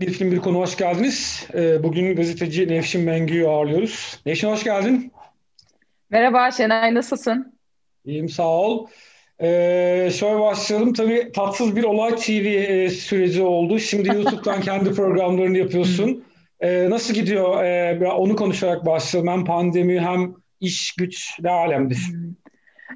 Bir 0.00 0.10
film 0.12 0.32
bir 0.32 0.38
konu 0.38 0.58
hoş 0.58 0.76
geldiniz. 0.76 1.46
Ee, 1.54 1.82
bugün 1.82 2.16
gazeteci 2.16 2.68
Nevşin 2.68 3.04
Mengü'yü 3.04 3.48
ağırlıyoruz. 3.48 4.20
Nevşin 4.26 4.48
hoş 4.48 4.64
geldin. 4.64 5.12
Merhaba 6.10 6.50
Şenay, 6.50 6.94
nasılsın? 6.94 7.58
İyiyim 8.04 8.28
sağ 8.28 8.48
ol. 8.48 8.86
Ee, 9.40 10.10
şöyle 10.14 10.40
başlayalım. 10.40 10.92
Tabii 10.92 11.32
tatsız 11.34 11.76
bir 11.76 11.84
Olay 11.84 12.16
TV 12.16 12.30
e, 12.30 12.90
süreci 12.90 13.42
oldu. 13.42 13.78
Şimdi 13.78 14.08
YouTube'dan 14.16 14.60
kendi 14.60 14.92
programlarını 14.92 15.58
yapıyorsun. 15.58 16.24
Ee, 16.60 16.90
nasıl 16.90 17.14
gidiyor? 17.14 17.64
Ee, 17.64 18.06
onu 18.06 18.36
konuşarak 18.36 18.86
başlayalım. 18.86 19.32
Hem 19.32 19.44
pandemi 19.44 20.00
hem 20.00 20.34
iş 20.60 20.92
güç 20.92 21.38
ne 21.42 21.50
alemdir? 21.50 21.98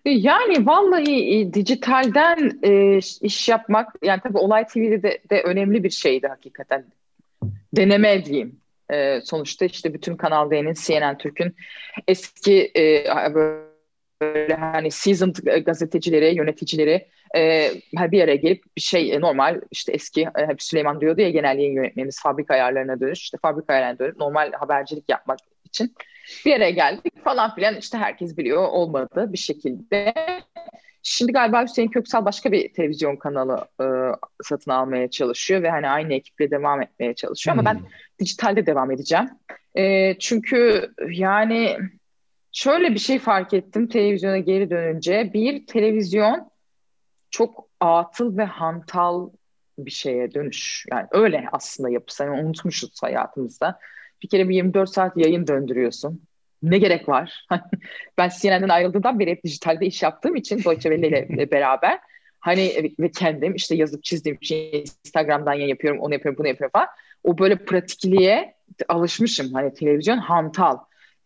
Yani 0.05 0.67
vallahi 0.67 1.41
e, 1.41 1.55
dijitalden 1.55 2.59
e, 2.63 2.99
iş 3.23 3.49
yapmak 3.49 3.93
yani 4.03 4.21
tabii 4.23 4.39
Olay 4.39 4.67
TV'de 4.67 5.03
de, 5.03 5.19
de 5.31 5.43
önemli 5.43 5.85
bir 5.85 5.91
şeydi 5.91 6.27
hakikaten. 6.27 6.85
Deneme 7.77 8.25
diyeyim. 8.25 8.61
E, 8.93 9.21
sonuçta 9.21 9.65
işte 9.65 9.95
bütün 9.95 10.17
Kanal 10.17 10.51
D'nin, 10.51 10.75
CNN 10.75 11.19
Türk'ün 11.19 11.57
eski 12.09 12.73
e, 12.77 13.05
böyle 14.21 14.55
hani 14.55 14.91
seasoned 14.91 15.37
gazetecileri, 15.67 16.37
yöneticileri 16.37 17.09
e, 17.37 17.71
bir 18.13 18.23
araya 18.23 18.37
gelip 18.37 18.65
bir 18.77 18.83
şey 18.83 19.15
e, 19.15 19.21
normal 19.21 19.61
işte 19.71 19.93
eski 19.93 20.21
e, 20.21 20.49
Süleyman 20.59 21.01
diyordu 21.01 21.21
ya 21.21 21.31
genel 21.31 21.59
yayın 21.59 21.75
yönetmenimiz 21.75 22.23
fabrika 22.23 22.55
ayarlarına 22.55 23.01
dönüş 23.01 23.23
işte 23.23 23.39
fabrika 23.43 23.73
ayarlarına 23.75 23.99
dönüp 23.99 24.17
normal 24.17 24.53
habercilik 24.53 25.09
yapmak 25.09 25.39
için 25.65 25.95
bir 26.47 26.57
araya 26.57 26.71
geldik 26.71 27.25
falan 27.25 27.55
filan 27.55 27.77
işte 27.77 27.99
herkes 27.99 28.37
biliyor 28.37 28.69
olmadı 28.69 29.33
bir 29.33 29.39
şekilde. 29.39 30.15
Şimdi 31.07 31.33
galiba 31.33 31.63
Hüseyin 31.63 31.89
Köksal 31.89 32.25
başka 32.25 32.53
bir 32.53 32.73
televizyon 32.73 33.17
kanalı 33.17 33.69
e, 33.81 33.87
satın 34.43 34.71
almaya 34.71 35.11
çalışıyor 35.11 35.63
ve 35.63 35.71
hani 35.71 35.89
aynı 35.89 36.15
ekiple 36.15 36.51
devam 36.51 36.83
etmeye 36.83 37.15
çalışıyor 37.15 37.57
hmm. 37.57 37.61
ama 37.61 37.71
ben 37.71 37.81
hmm. 37.81 37.89
dijitalde 38.21 38.67
devam 38.67 38.91
edeceğim. 38.91 39.29
E, 39.75 40.15
çünkü 40.19 40.91
yani 41.11 41.77
şöyle 42.53 42.91
bir 42.91 42.99
şey 42.99 43.19
fark 43.19 43.55
ettim 43.55 43.89
televizyona 43.89 44.39
geri 44.39 44.71
dönünce. 44.71 45.31
Bir 45.35 45.67
televizyon 45.67 46.51
çok 47.31 47.69
atıl 47.81 48.37
ve 48.37 48.45
hantal 48.45 49.31
bir 49.79 49.91
şeye 49.91 50.35
dönüş. 50.35 50.87
Yani 50.93 51.07
öyle 51.11 51.49
aslında 51.53 51.91
yapısı. 51.91 52.25
Yani 52.25 52.43
unutmuşuz 52.43 53.03
hayatımızda. 53.03 53.79
Bir 54.23 54.29
kere 54.29 54.49
bir 54.49 54.55
24 54.55 54.91
saat 54.91 55.17
yayın 55.17 55.47
döndürüyorsun. 55.47 56.23
Ne 56.65 56.79
gerek 56.79 57.09
var? 57.09 57.47
ben 58.19 58.31
CNN'den 58.41 58.69
ayrıldığımdan 58.69 59.19
beri 59.19 59.31
hep 59.31 59.45
dijitalde 59.45 59.87
iş 59.87 60.03
yaptığım 60.03 60.37
için 60.37 60.57
Deutsche 60.57 60.91
Welle 60.91 61.09
ile 61.09 61.51
beraber 61.51 61.99
hani 62.41 62.93
ve 63.01 63.11
kendim 63.11 63.55
işte 63.55 63.75
yazıp 63.75 64.05
çizdiğim 64.05 64.39
şey 64.43 64.85
Instagram'dan 65.05 65.53
yayın 65.53 65.69
yapıyorum, 65.69 66.01
onu 66.01 66.13
yapıyorum, 66.13 66.39
bunu 66.39 66.49
yapıyorum 66.49 66.73
falan. 66.73 66.89
O 67.25 67.39
böyle 67.39 67.57
pratikliğe 67.65 68.55
alışmışım. 68.89 69.53
Hani 69.53 69.75
televizyon 69.75 70.19
hantal. 70.19 70.79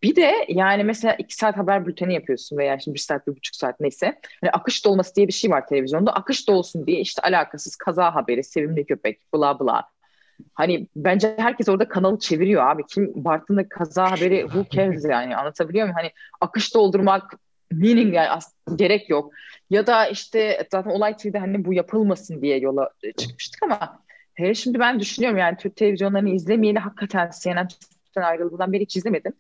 Bir 0.02 0.16
de 0.16 0.32
yani 0.48 0.84
mesela 0.84 1.14
iki 1.14 1.34
saat 1.34 1.56
haber 1.56 1.86
bülteni 1.86 2.14
yapıyorsun 2.14 2.56
veya 2.56 2.78
şimdi 2.78 2.94
bir 2.94 3.00
saat, 3.00 3.26
bir 3.26 3.36
buçuk 3.36 3.56
saat 3.56 3.80
neyse. 3.80 4.20
Hani 4.40 4.50
akış 4.50 4.84
dolması 4.84 5.14
diye 5.14 5.28
bir 5.28 5.32
şey 5.32 5.50
var 5.50 5.66
televizyonda. 5.66 6.12
Akış 6.12 6.48
dolsun 6.48 6.86
diye 6.86 7.00
işte 7.00 7.22
alakasız 7.22 7.76
kaza 7.76 8.14
haberi, 8.14 8.44
sevimli 8.44 8.86
köpek, 8.86 9.34
bla 9.34 9.60
bla. 9.60 9.84
Hani 10.54 10.86
bence 10.96 11.34
herkes 11.38 11.68
orada 11.68 11.88
kanalı 11.88 12.18
çeviriyor 12.18 12.70
abi. 12.70 12.82
Kim 12.88 13.12
Bartın'da 13.24 13.68
kaza 13.68 14.10
haberi 14.10 14.40
who 14.40 14.64
cares 14.70 15.04
yani 15.04 15.36
anlatabiliyor 15.36 15.84
muyum? 15.84 15.96
Hani 15.98 16.10
akış 16.40 16.74
doldurmak 16.74 17.38
meaning 17.72 18.14
yani 18.14 18.28
aslında 18.28 18.76
gerek 18.76 19.10
yok. 19.10 19.32
Ya 19.70 19.86
da 19.86 20.06
işte 20.06 20.66
zaten 20.72 20.90
Olay 20.90 21.16
TV'de 21.16 21.38
hani 21.38 21.64
bu 21.64 21.74
yapılmasın 21.74 22.42
diye 22.42 22.58
yola 22.58 22.90
çıkmıştık 23.16 23.62
ama 23.62 24.02
hele 24.34 24.54
şimdi 24.54 24.78
ben 24.78 25.00
düşünüyorum 25.00 25.38
yani 25.38 25.56
Türk 25.56 25.76
televizyonlarını 25.76 26.30
izlemeyeli 26.30 26.78
hakikaten 26.78 27.30
CNN'den 27.42 28.22
ayrıldığından 28.22 28.72
beri 28.72 28.82
hiç 28.82 28.96
izlemedim 28.96 29.32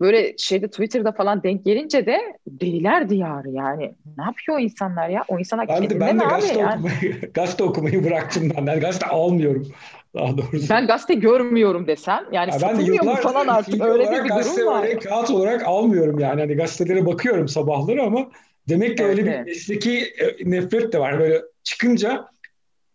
böyle 0.00 0.34
şeyde 0.38 0.68
Twitter'da 0.68 1.12
falan 1.12 1.42
denk 1.42 1.64
gelince 1.64 2.06
de 2.06 2.20
deliler 2.46 3.08
diyarı 3.08 3.50
yani. 3.50 3.94
Ne 4.18 4.24
yapıyor 4.24 4.58
o 4.58 4.60
insanlar 4.60 5.08
ya? 5.08 5.24
O 5.28 5.38
insanlar 5.38 5.68
ben 5.68 5.90
de, 5.90 6.00
ben 6.00 6.20
de 6.20 6.24
gazete, 6.24 6.60
yani? 6.60 6.74
okumayı, 6.74 7.20
gazete 7.34 7.64
okumayı 7.64 8.04
bıraktım 8.04 8.52
ben. 8.56 8.66
Yani 8.66 8.80
gazete 8.80 9.06
almıyorum 9.06 9.72
daha 10.14 10.38
doğrusu. 10.38 10.68
Ben 10.70 10.86
gazete 10.86 11.14
görmüyorum 11.14 11.86
desem. 11.86 12.24
Yani 12.32 12.50
ya 12.52 12.58
ben 12.62 12.78
de 12.78 12.82
yıllar, 12.82 13.22
falan 13.22 13.48
artık 13.48 13.84
öyle 13.84 14.10
bir 14.24 14.28
durum 14.28 14.66
var. 14.66 14.84
Öyle, 14.84 14.98
kağıt 14.98 15.30
olarak 15.30 15.62
almıyorum 15.66 16.18
yani. 16.18 16.40
Hani 16.40 16.54
gazetelere 16.54 17.06
bakıyorum 17.06 17.48
sabahları 17.48 18.02
ama 18.02 18.30
demek 18.68 18.98
ki 18.98 19.04
evet, 19.04 19.18
öyle 19.18 19.26
bir 19.26 19.44
mesleki 19.44 19.98
e, 20.00 20.50
nefret 20.50 20.92
de 20.92 20.98
var. 20.98 21.18
Böyle 21.18 21.42
çıkınca 21.64 22.28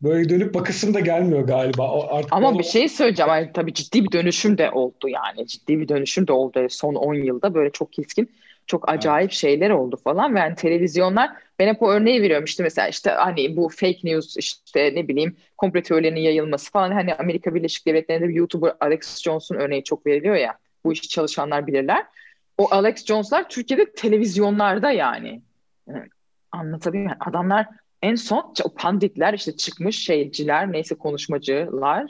böyle 0.02 0.30
dönüp 0.30 0.54
bakısım 0.54 0.94
da 0.94 1.00
gelmiyor 1.00 1.42
galiba. 1.42 1.92
O 1.92 2.16
artık 2.16 2.34
Ama 2.34 2.60
bir 2.60 2.64
şey 2.64 2.90
söyleyeceğim. 2.90 3.32
Yani, 3.32 3.50
tabii 3.54 3.74
ciddi 3.74 4.04
bir 4.04 4.12
dönüşüm 4.12 4.58
de 4.58 4.72
oldu 4.72 5.08
yani. 5.08 5.48
Ciddi 5.48 5.80
bir 5.80 5.88
dönüşüm 5.88 6.28
de 6.28 6.32
oldu 6.32 6.68
son 6.70 6.96
10 6.96 7.14
yılda. 7.14 7.54
Böyle 7.54 7.70
çok 7.70 7.94
keskin, 7.94 8.32
çok 8.68 8.90
acayip 8.90 9.30
evet. 9.30 9.40
şeyler 9.40 9.70
oldu 9.70 10.00
falan. 10.04 10.36
Ve 10.36 10.40
yani 10.40 10.56
televizyonlar, 10.56 11.30
ben 11.60 11.68
hep 11.68 11.82
o 11.82 11.92
örneği 11.92 12.22
veriyorum. 12.22 12.46
İşte 12.46 12.64
mesela 12.64 12.88
işte 12.88 13.10
hani 13.10 13.58
bu 13.58 13.70
fake 13.70 14.00
news, 14.04 14.38
işte 14.38 14.92
ne 14.96 15.08
bileyim 15.08 15.38
komplo 15.58 15.82
teorilerinin 15.82 16.20
yayılması 16.20 16.72
falan. 16.72 16.92
Hani 16.92 17.16
Amerika 17.16 17.56
Birleşik 17.56 17.88
Devletleri'nde 17.88 18.30
bir 18.30 18.34
YouTuber 18.34 18.74
Alex 18.80 19.22
Jones'un 19.22 19.56
örneği 19.56 19.84
çok 19.84 20.06
veriliyor 20.06 20.36
ya. 20.36 20.58
Bu 20.84 20.94
işi 20.94 21.08
çalışanlar 21.08 21.68
bilirler. 21.68 22.06
O 22.58 22.68
Alex 22.72 23.06
Jones'lar 23.06 23.50
Türkiye'de 23.50 23.92
televizyonlarda 23.92 24.92
yani. 24.92 25.42
anlatabiliyor 26.52 27.06
muyum? 27.06 27.18
Adamlar 27.20 27.68
en 28.02 28.16
son 28.16 28.54
panditler 28.78 29.34
işte 29.34 29.56
çıkmış 29.56 30.00
şeyciler 30.06 30.72
neyse 30.72 30.96
konuşmacılar 30.96 32.06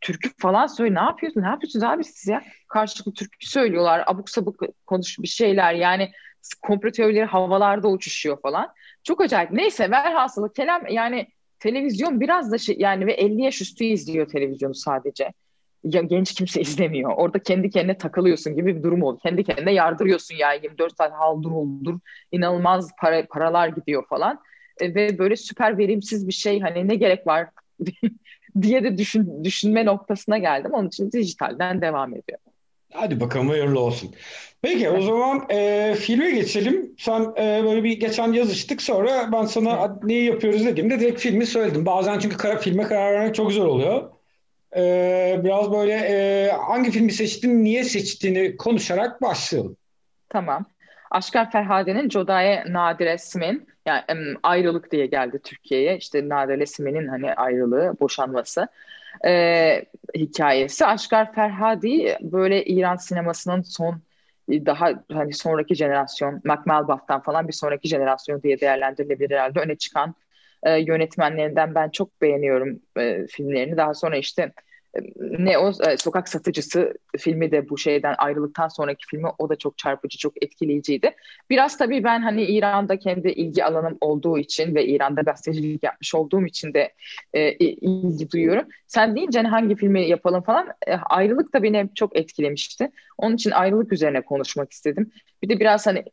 türkü 0.00 0.30
falan 0.38 0.66
söyle 0.66 0.94
ne 0.94 1.00
yapıyorsun 1.00 1.42
ne 1.42 1.46
yapıyorsunuz 1.46 1.84
abi 1.84 2.04
siz 2.04 2.28
ya 2.28 2.42
karşılıklı 2.68 3.12
türkü 3.12 3.46
söylüyorlar 3.46 4.04
abuk 4.06 4.30
sabuk 4.30 4.60
konuş 4.86 5.18
bir 5.18 5.28
şeyler 5.28 5.74
yani 5.74 6.12
komplo 6.62 6.90
teorileri 6.90 7.24
havalarda 7.24 7.88
uçuşuyor 7.88 8.40
falan 8.40 8.72
çok 9.02 9.20
acayip 9.20 9.50
neyse 9.50 9.90
velhasılı 9.90 10.52
kelam 10.52 10.86
yani 10.90 11.28
televizyon 11.58 12.20
biraz 12.20 12.52
da 12.52 12.58
şey 12.58 12.76
yani 12.78 13.06
ve 13.06 13.12
50 13.12 13.42
yaş 13.42 13.60
üstü 13.60 13.84
izliyor 13.84 14.28
televizyonu 14.28 14.74
sadece 14.74 15.32
ya 15.84 16.02
genç 16.02 16.34
kimse 16.34 16.60
izlemiyor. 16.60 17.12
Orada 17.16 17.38
kendi 17.38 17.70
kendine 17.70 17.98
takılıyorsun 17.98 18.56
gibi 18.56 18.76
bir 18.76 18.82
durum 18.82 19.02
oldu. 19.02 19.18
Kendi 19.22 19.44
kendine 19.44 19.72
yardırıyorsun 19.72 20.34
ya 20.34 20.52
24 20.52 20.96
saat 20.96 21.12
haldur 21.12 21.50
oldur. 21.50 21.98
inanılmaz 22.32 22.90
para, 23.00 23.26
paralar 23.26 23.68
gidiyor 23.68 24.06
falan. 24.08 24.40
E, 24.80 24.94
ve 24.94 25.18
böyle 25.18 25.36
süper 25.36 25.78
verimsiz 25.78 26.28
bir 26.28 26.32
şey 26.32 26.60
hani 26.60 26.88
ne 26.88 26.94
gerek 26.94 27.26
var 27.26 27.48
diye 28.62 28.84
de 28.84 28.98
düşün, 28.98 29.44
düşünme 29.44 29.84
noktasına 29.84 30.38
geldim. 30.38 30.70
Onun 30.74 30.88
için 30.88 31.12
dijitalden 31.12 31.80
devam 31.80 32.08
ediyorum. 32.08 32.43
Hadi 32.96 33.20
bakalım 33.20 33.48
hayırlı 33.48 33.80
olsun. 33.80 34.14
Peki 34.62 34.90
o 34.90 35.00
zaman 35.00 35.46
e, 35.50 35.94
filme 35.94 36.30
geçelim. 36.30 36.94
Sen 36.98 37.20
e, 37.20 37.64
böyle 37.64 37.84
bir 37.84 38.00
geçen 38.00 38.32
yazıştık 38.32 38.82
sonra 38.82 39.32
ben 39.32 39.44
sana 39.44 39.98
neyi 40.02 40.24
yapıyoruz 40.24 40.66
dediğimde 40.66 41.00
direkt 41.00 41.20
filmi 41.20 41.46
söyledim. 41.46 41.86
Bazen 41.86 42.18
çünkü 42.18 42.36
kara, 42.36 42.58
filme 42.58 42.82
karar 42.82 43.12
vermek 43.12 43.34
çok 43.34 43.52
zor 43.52 43.66
oluyor. 43.66 44.10
E, 44.76 45.40
biraz 45.44 45.72
böyle 45.72 45.92
e, 45.92 46.50
hangi 46.52 46.90
filmi 46.90 47.12
seçtin, 47.12 47.64
niye 47.64 47.84
seçtiğini 47.84 48.56
konuşarak 48.56 49.22
başlayalım. 49.22 49.76
Tamam. 50.28 50.64
Aşkar 51.10 51.50
Ferhade'nin 51.50 52.08
Codaye 52.08 52.64
Nadire 52.68 53.18
Simin 53.18 53.68
yani 53.86 54.02
ayrılık 54.42 54.92
diye 54.92 55.06
geldi 55.06 55.40
Türkiye'ye. 55.44 55.96
İşte 55.96 56.28
Nadire 56.28 56.66
Simin'in 56.66 57.08
hani 57.08 57.34
ayrılığı, 57.34 57.96
boşanması 58.00 58.68
e, 59.26 59.84
hikayesi. 60.14 60.86
Aşkar 60.86 61.32
Ferhadi 61.34 62.18
böyle 62.20 62.64
İran 62.64 62.96
sinemasının 62.96 63.62
son 63.62 64.02
daha 64.48 65.04
hani 65.12 65.32
sonraki 65.34 65.74
jenerasyon, 65.74 66.40
Mac 66.44 66.62
Melbaf'tan 66.66 67.22
falan 67.22 67.48
bir 67.48 67.52
sonraki 67.52 67.88
jenerasyon 67.88 68.42
diye 68.42 68.60
değerlendirilebilir 68.60 69.30
herhalde 69.30 69.60
öne 69.60 69.76
çıkan 69.76 70.14
e, 70.62 70.78
yönetmenlerinden 70.78 71.74
ben 71.74 71.90
çok 71.90 72.20
beğeniyorum 72.22 72.80
e, 72.98 73.26
filmlerini. 73.26 73.76
Daha 73.76 73.94
sonra 73.94 74.16
işte 74.16 74.52
ne 75.20 75.58
o 75.58 75.72
e, 75.88 75.96
sokak 75.96 76.28
satıcısı 76.28 76.94
filmi 77.18 77.50
de 77.50 77.68
bu 77.68 77.78
şeyden 77.78 78.14
ayrılıktan 78.18 78.68
sonraki 78.68 79.06
filmi 79.10 79.28
o 79.38 79.48
da 79.48 79.56
çok 79.56 79.78
çarpıcı 79.78 80.18
çok 80.18 80.42
etkileyiciydi. 80.44 81.10
Biraz 81.50 81.78
tabii 81.78 82.04
ben 82.04 82.20
hani 82.22 82.42
İran'da 82.42 82.98
kendi 82.98 83.28
ilgi 83.28 83.64
alanım 83.64 83.98
olduğu 84.00 84.38
için 84.38 84.74
ve 84.74 84.86
İran'da 84.86 85.20
gazetecilik 85.20 85.82
yapmış 85.82 86.14
olduğum 86.14 86.46
için 86.46 86.74
de 86.74 86.92
e, 87.32 87.52
ilgi 87.52 88.30
duyuyorum. 88.30 88.68
Sen 88.86 89.16
deyince 89.16 89.38
hani 89.38 89.48
hangi 89.48 89.76
filmi 89.76 90.08
yapalım 90.08 90.42
falan 90.42 90.68
e, 90.86 90.94
ayrılık 90.94 91.54
da 91.54 91.62
beni 91.62 91.88
çok 91.94 92.16
etkilemişti. 92.16 92.90
Onun 93.18 93.34
için 93.34 93.50
ayrılık 93.50 93.92
üzerine 93.92 94.20
konuşmak 94.20 94.72
istedim. 94.72 95.12
Bir 95.42 95.48
de 95.48 95.60
biraz 95.60 95.86
hani 95.86 96.04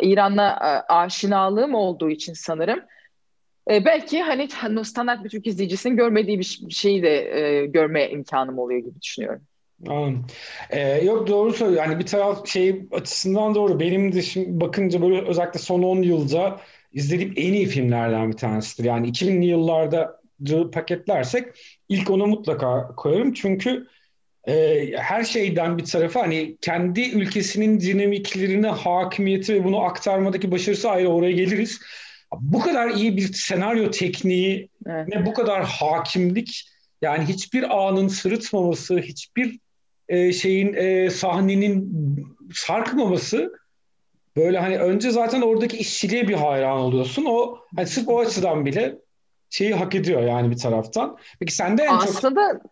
İran'la 0.00 0.48
e, 0.48 0.92
aşinalığım 0.92 1.74
olduğu 1.74 2.10
için 2.10 2.32
sanırım 2.32 2.80
e, 3.70 3.84
belki 3.84 4.22
hani 4.22 4.48
standart 4.84 5.24
bir 5.24 5.30
Türk 5.30 5.46
izleyicisinin 5.46 5.96
görmediği 5.96 6.38
bir 6.38 6.60
şeyi 6.70 7.02
de 7.02 7.38
e, 7.38 7.66
görme 7.66 8.10
imkanım 8.10 8.58
oluyor 8.58 8.80
gibi 8.80 9.00
düşünüyorum. 9.02 9.42
Anladım. 9.88 10.26
Ee, 10.70 11.04
yok 11.04 11.28
doğru 11.28 11.52
söylüyor. 11.52 11.82
Yani 11.82 11.98
bir 11.98 12.06
taraf 12.06 12.46
şey 12.48 12.82
açısından 12.92 13.54
doğru. 13.54 13.80
Benim 13.80 14.12
de 14.12 14.22
şimdi 14.22 14.60
bakınca 14.60 15.02
böyle 15.02 15.28
özellikle 15.28 15.58
son 15.58 15.82
10 15.82 16.02
yılda 16.02 16.60
izlediğim 16.92 17.34
en 17.36 17.52
iyi 17.52 17.66
filmlerden 17.66 18.32
bir 18.32 18.36
tanesidir. 18.36 18.88
Yani 18.88 19.08
2000'li 19.08 19.46
yıllarda 19.46 20.20
paketlersek 20.72 21.46
ilk 21.88 22.10
onu 22.10 22.26
mutlaka 22.26 22.88
koyarım. 22.96 23.32
Çünkü 23.32 23.86
e, 24.48 24.86
her 24.96 25.24
şeyden 25.24 25.78
bir 25.78 25.84
tarafı 25.84 26.18
hani 26.18 26.56
kendi 26.60 27.10
ülkesinin 27.10 27.80
dinamiklerine 27.80 28.68
hakimiyeti 28.68 29.54
ve 29.54 29.64
bunu 29.64 29.80
aktarmadaki 29.80 30.52
başarısı 30.52 30.90
ayrı 30.90 31.08
oraya 31.08 31.32
geliriz. 31.32 31.80
Bu 32.40 32.60
kadar 32.60 32.90
iyi 32.90 33.16
bir 33.16 33.32
senaryo 33.32 33.90
tekniği 33.90 34.68
evet. 34.86 35.16
ve 35.16 35.26
bu 35.26 35.34
kadar 35.34 35.64
hakimlik 35.64 36.70
yani 37.02 37.24
hiçbir 37.24 37.86
anın 37.86 38.08
sırıtmaması, 38.08 38.98
hiçbir 38.98 39.58
e, 40.08 40.32
şeyin 40.32 40.74
e, 40.74 41.10
sahnenin 41.10 41.92
sarkmaması 42.54 43.52
böyle 44.36 44.58
hani 44.58 44.78
önce 44.78 45.10
zaten 45.10 45.40
oradaki 45.40 45.76
işçiliğe 45.76 46.28
bir 46.28 46.34
hayran 46.34 46.78
oluyorsun. 46.78 47.24
O 47.28 47.58
hani 47.76 47.86
sırf 47.86 48.08
o 48.08 48.20
açıdan 48.20 48.66
bile 48.66 48.98
şeyi 49.50 49.74
hak 49.74 49.94
ediyor 49.94 50.22
yani 50.22 50.50
bir 50.50 50.56
taraftan. 50.56 51.18
Peki 51.40 51.54
sende 51.54 51.82
en 51.82 51.94
aslında, 51.94 52.52
çok... 52.52 52.62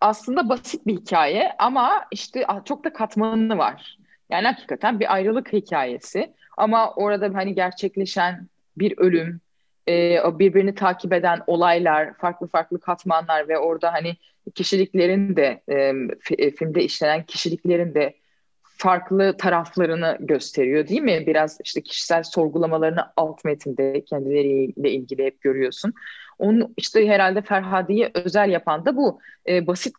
Aslında 0.00 0.48
basit 0.48 0.86
bir 0.86 0.96
hikaye 0.96 1.52
ama 1.58 2.04
işte 2.12 2.46
çok 2.64 2.84
da 2.84 2.92
katmanı 2.92 3.58
var. 3.58 3.98
Yani 4.30 4.46
hakikaten 4.46 5.00
bir 5.00 5.14
ayrılık 5.14 5.52
hikayesi. 5.52 6.34
Ama 6.56 6.94
orada 6.94 7.30
hani 7.34 7.54
gerçekleşen 7.54 8.48
bir 8.80 8.98
ölüm, 8.98 9.40
e, 9.88 10.18
birbirini 10.38 10.74
takip 10.74 11.12
eden 11.12 11.40
olaylar, 11.46 12.14
farklı 12.14 12.46
farklı 12.46 12.80
katmanlar 12.80 13.48
ve 13.48 13.58
orada 13.58 13.92
hani 13.92 14.16
kişiliklerin 14.54 15.36
de 15.36 15.62
e, 15.68 15.92
e, 16.38 16.50
filmde 16.50 16.84
işlenen 16.84 17.22
kişiliklerin 17.24 17.94
de 17.94 18.14
farklı 18.62 19.36
taraflarını 19.36 20.16
gösteriyor 20.20 20.88
değil 20.88 21.00
mi? 21.00 21.24
Biraz 21.26 21.58
işte 21.64 21.82
kişisel 21.82 22.22
sorgulamalarını 22.22 23.04
alt 23.16 23.44
metinde 23.44 24.04
kendileriyle 24.04 24.90
ilgili 24.90 25.24
hep 25.24 25.40
görüyorsun. 25.40 25.92
Onun 26.38 26.74
işte 26.76 27.08
herhalde 27.08 27.42
Ferhadi'yi 27.42 28.10
özel 28.14 28.50
yapan 28.50 28.84
da 28.84 28.96
bu. 28.96 29.20
E, 29.48 29.66
basit 29.66 29.94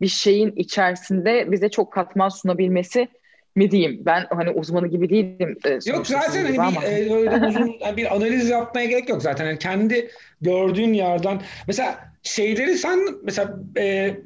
bir 0.00 0.08
şeyin 0.08 0.52
içerisinde 0.56 1.52
bize 1.52 1.68
çok 1.68 1.92
katman 1.92 2.28
sunabilmesi 2.28 3.08
mi 3.56 3.70
diyeyim? 3.70 4.02
Ben 4.06 4.26
hani 4.30 4.50
uzmanı 4.50 4.88
gibi 4.88 5.10
değilim. 5.10 5.58
E, 5.64 5.90
yok 5.90 6.06
zaten 6.06 6.56
hani 6.56 6.76
bir, 6.76 6.82
e, 6.82 7.14
öyle 7.14 7.46
uzun 7.46 7.74
bir 7.96 8.14
analiz 8.14 8.48
yapmaya 8.48 8.86
gerek 8.86 9.08
yok 9.08 9.22
zaten. 9.22 9.46
Yani 9.46 9.58
kendi 9.58 10.10
gördüğün 10.40 10.92
yerden 10.92 11.40
mesela 11.66 11.98
şeyleri 12.22 12.78
sen 12.78 12.98
mesela 13.22 13.58
e, 13.78 14.16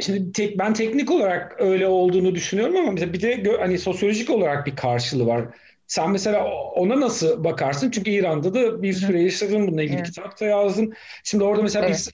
şimdi 0.00 0.32
tek, 0.32 0.58
ben 0.58 0.74
teknik 0.74 1.10
olarak 1.10 1.56
öyle 1.58 1.86
olduğunu 1.86 2.34
düşünüyorum 2.34 2.76
ama 2.76 2.92
mesela 2.92 3.12
bir 3.12 3.20
de 3.20 3.56
hani 3.58 3.78
sosyolojik 3.78 4.30
olarak 4.30 4.66
bir 4.66 4.76
karşılığı 4.76 5.26
var. 5.26 5.44
Sen 5.86 6.10
mesela 6.10 6.50
ona 6.74 7.00
nasıl 7.00 7.44
bakarsın? 7.44 7.90
Çünkü 7.90 8.10
İran'da 8.10 8.54
da 8.54 8.82
bir 8.82 8.92
süre 8.92 9.22
yaşadın, 9.22 9.66
bununla 9.66 9.82
ilgili 9.82 9.96
evet. 9.96 10.06
kitap 10.06 10.40
da 10.40 10.44
yazdın. 10.44 10.94
Şimdi 11.24 11.44
orada 11.44 11.62
mesela 11.62 11.86
evet. 11.86 12.10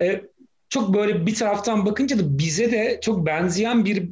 bir 0.00 0.06
e, 0.06 0.22
çok 0.68 0.94
böyle 0.94 1.26
bir 1.26 1.34
taraftan 1.34 1.86
bakınca 1.86 2.18
da 2.18 2.38
bize 2.38 2.72
de 2.72 2.98
çok 3.02 3.26
benzeyen 3.26 3.84
bir 3.84 4.08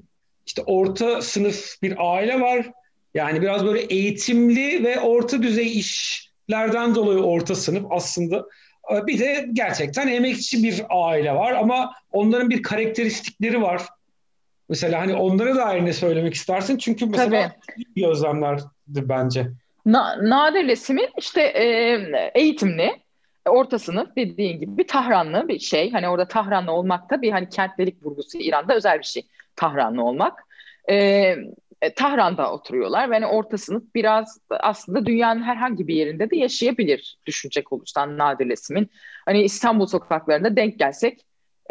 işte 0.50 0.62
orta 0.66 1.22
sınıf 1.22 1.82
bir 1.82 1.94
aile 1.98 2.40
var. 2.40 2.70
Yani 3.14 3.42
biraz 3.42 3.64
böyle 3.64 3.80
eğitimli 3.80 4.84
ve 4.84 5.00
orta 5.00 5.42
düzey 5.42 5.78
işlerden 5.78 6.94
dolayı 6.94 7.18
orta 7.18 7.54
sınıf 7.54 7.86
aslında. 7.90 8.46
Ee, 8.92 9.06
bir 9.06 9.18
de 9.18 9.46
gerçekten 9.52 10.08
emekçi 10.08 10.62
bir 10.62 10.82
aile 10.88 11.34
var 11.34 11.52
ama 11.52 11.92
onların 12.12 12.50
bir 12.50 12.62
karakteristikleri 12.62 13.62
var. 13.62 13.82
Mesela 14.68 15.00
hani 15.00 15.14
onlara 15.14 15.56
dair 15.56 15.84
ne 15.84 15.92
söylemek 15.92 16.34
istersin? 16.34 16.76
Çünkü 16.76 17.06
mesela 17.06 17.52
Tabii. 17.66 17.84
gözlemlerdi 17.96 18.68
bence. 18.94 19.46
Na 19.86 20.16
Nadir 20.30 20.68
Lesim'in 20.68 21.08
işte 21.18 21.42
e, 21.42 21.62
eğitimli, 22.34 22.90
orta 23.46 23.78
sınıf 23.78 24.16
dediğin 24.16 24.60
gibi 24.60 24.78
bir 24.78 24.86
Tahranlı 24.88 25.48
bir 25.48 25.58
şey. 25.58 25.92
Hani 25.92 26.08
orada 26.08 26.28
Tahranlı 26.28 26.72
olmak 26.72 27.10
da 27.10 27.22
bir 27.22 27.32
hani 27.32 27.48
kentlilik 27.48 28.06
vurgusu 28.06 28.38
İran'da 28.38 28.74
özel 28.74 28.98
bir 28.98 29.04
şey. 29.04 29.26
Tahranlı 29.56 30.04
olmak. 30.04 30.44
E, 30.90 31.36
Tahran'da 31.96 32.52
oturuyorlar 32.52 33.10
ve 33.10 33.14
hani 33.14 33.26
orta 33.26 33.58
sınıf 33.58 33.82
biraz 33.94 34.40
aslında 34.50 35.06
dünyanın 35.06 35.42
herhangi 35.42 35.88
bir 35.88 35.94
yerinde 35.94 36.30
de 36.30 36.36
yaşayabilir 36.36 37.18
düşünecek 37.26 37.72
olursan 37.72 38.18
Nadir 38.18 38.48
Lesim'in. 38.48 38.90
Hani 39.24 39.42
İstanbul 39.42 39.86
sokaklarında 39.86 40.56
denk 40.56 40.78
gelsek 40.78 41.20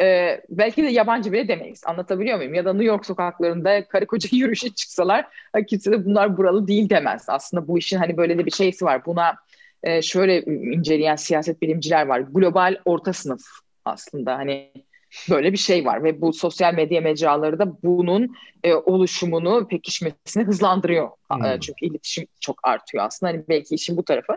e, 0.00 0.40
belki 0.50 0.82
de 0.82 0.86
yabancı 0.86 1.32
bile 1.32 1.48
demeyiz. 1.48 1.82
Anlatabiliyor 1.86 2.36
muyum? 2.36 2.54
Ya 2.54 2.64
da 2.64 2.72
New 2.72 2.86
York 2.86 3.06
sokaklarında 3.06 3.88
karı 3.88 4.06
koca 4.06 4.28
yürüyüşe 4.36 4.70
çıksalar 4.70 5.26
kimse 5.68 5.92
de 5.92 6.04
bunlar 6.04 6.36
buralı 6.36 6.68
değil 6.68 6.90
demez. 6.90 7.24
Aslında 7.28 7.68
bu 7.68 7.78
işin 7.78 7.98
hani 7.98 8.16
böyle 8.16 8.38
de 8.38 8.46
bir 8.46 8.50
şeysi 8.50 8.84
var. 8.84 9.06
Buna 9.06 9.36
e, 9.82 10.02
şöyle 10.02 10.42
inceleyen 10.42 11.16
siyaset 11.16 11.62
bilimciler 11.62 12.06
var. 12.06 12.20
Global 12.20 12.76
orta 12.84 13.12
sınıf 13.12 13.42
aslında 13.84 14.36
hani 14.36 14.72
böyle 15.30 15.52
bir 15.52 15.58
şey 15.58 15.84
var 15.84 16.04
ve 16.04 16.20
bu 16.20 16.32
sosyal 16.32 16.74
medya 16.74 17.00
mecraları 17.00 17.58
da 17.58 17.82
bunun 17.82 18.36
e, 18.64 18.74
oluşumunu, 18.74 19.68
pekişmesini 19.68 20.44
hızlandırıyor. 20.44 21.10
Hmm. 21.30 21.44
E, 21.44 21.60
çünkü 21.60 21.86
iletişim 21.86 22.26
çok 22.40 22.60
artıyor 22.62 23.04
aslında. 23.04 23.32
Hani 23.32 23.44
belki 23.48 23.74
işin 23.74 23.96
bu 23.96 24.04
tarafı. 24.04 24.36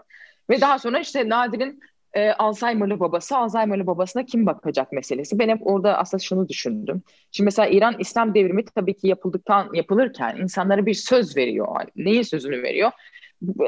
Ve 0.50 0.62
daha 0.62 0.80
sonra 0.80 1.00
işte 1.00 1.30
Nadir'in 1.30 1.80
e, 2.14 2.32
Alzheimer'lı 2.32 3.00
babası, 3.00 3.38
Alzheimer'lı 3.38 3.88
babasına 3.88 4.26
kim 4.26 4.46
bakacak 4.46 4.92
meselesi. 4.92 5.40
Ben 5.40 5.50
hep 5.50 5.68
orada 5.68 5.98
aslında 5.98 6.24
şunu 6.24 6.50
düşündüm. 6.50 7.02
Şimdi 7.32 7.46
mesela 7.46 7.68
İran 7.68 7.96
İslam 8.00 8.36
devrimi 8.36 8.66
tabii 8.66 8.94
ki 8.94 9.08
yapıldıktan 9.08 9.70
yapılırken 9.74 10.38
insanlara 10.38 10.86
bir 10.86 10.94
söz 10.94 11.38
veriyor. 11.38 11.68
Neyin 11.96 12.22
sözünü 12.22 12.64
veriyor? 12.64 12.92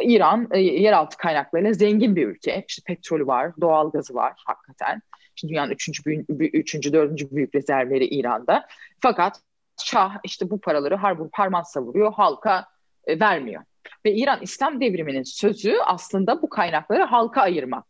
İran 0.03 0.47
e, 0.51 0.59
yeraltı 0.59 1.17
kaynaklarıyla 1.17 1.73
zengin 1.73 2.15
bir 2.15 2.27
ülke. 2.27 2.65
İşte 2.67 2.81
petrolü 2.85 3.27
var, 3.27 3.51
doğal 3.61 3.91
gazı 3.91 4.13
var 4.13 4.33
hakikaten. 4.45 5.01
Şimdi 5.35 5.51
dünyanın 5.51 5.71
üçüncü, 5.71 6.25
üçüncü, 6.29 6.93
dördüncü 6.93 7.31
büyük 7.31 7.55
rezervleri 7.55 8.05
İran'da. 8.05 8.67
Fakat 8.99 9.41
Şah 9.83 10.17
işte 10.23 10.49
bu 10.49 10.61
paraları 10.61 10.95
harbur 10.95 11.29
parman 11.29 11.61
savuruyor, 11.61 12.13
halka 12.13 12.65
e, 13.07 13.19
vermiyor. 13.19 13.63
Ve 14.05 14.13
İran 14.13 14.39
İslam 14.41 14.81
devriminin 14.81 15.23
sözü 15.23 15.75
aslında 15.85 16.41
bu 16.41 16.49
kaynakları 16.49 17.03
halka 17.03 17.41
ayırmak. 17.41 17.85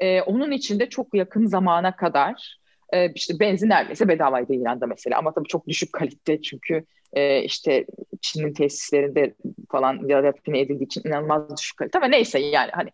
E, 0.00 0.22
onun 0.22 0.50
içinde 0.50 0.88
çok 0.88 1.14
yakın 1.14 1.46
zamana 1.46 1.96
kadar 1.96 2.57
e, 2.92 3.12
işte 3.12 3.40
benzin 3.40 3.68
neredeyse 3.68 4.08
bedavaydı 4.08 4.54
İran'da 4.54 4.86
mesela 4.86 5.18
ama 5.18 5.34
tabii 5.34 5.48
çok 5.48 5.68
düşük 5.68 5.92
kalite 5.92 6.42
çünkü 6.42 6.84
e, 7.12 7.42
işte 7.42 7.86
Çin'in 8.20 8.52
tesislerinde 8.52 9.34
falan 9.70 10.08
ya 10.08 10.22
rafine 10.22 10.60
edildiği 10.60 10.86
için 10.86 11.02
inanılmaz 11.04 11.58
düşük 11.58 11.76
kalite 11.76 11.98
ama 11.98 12.08
neyse 12.08 12.38
yani 12.38 12.70
hani 12.72 12.90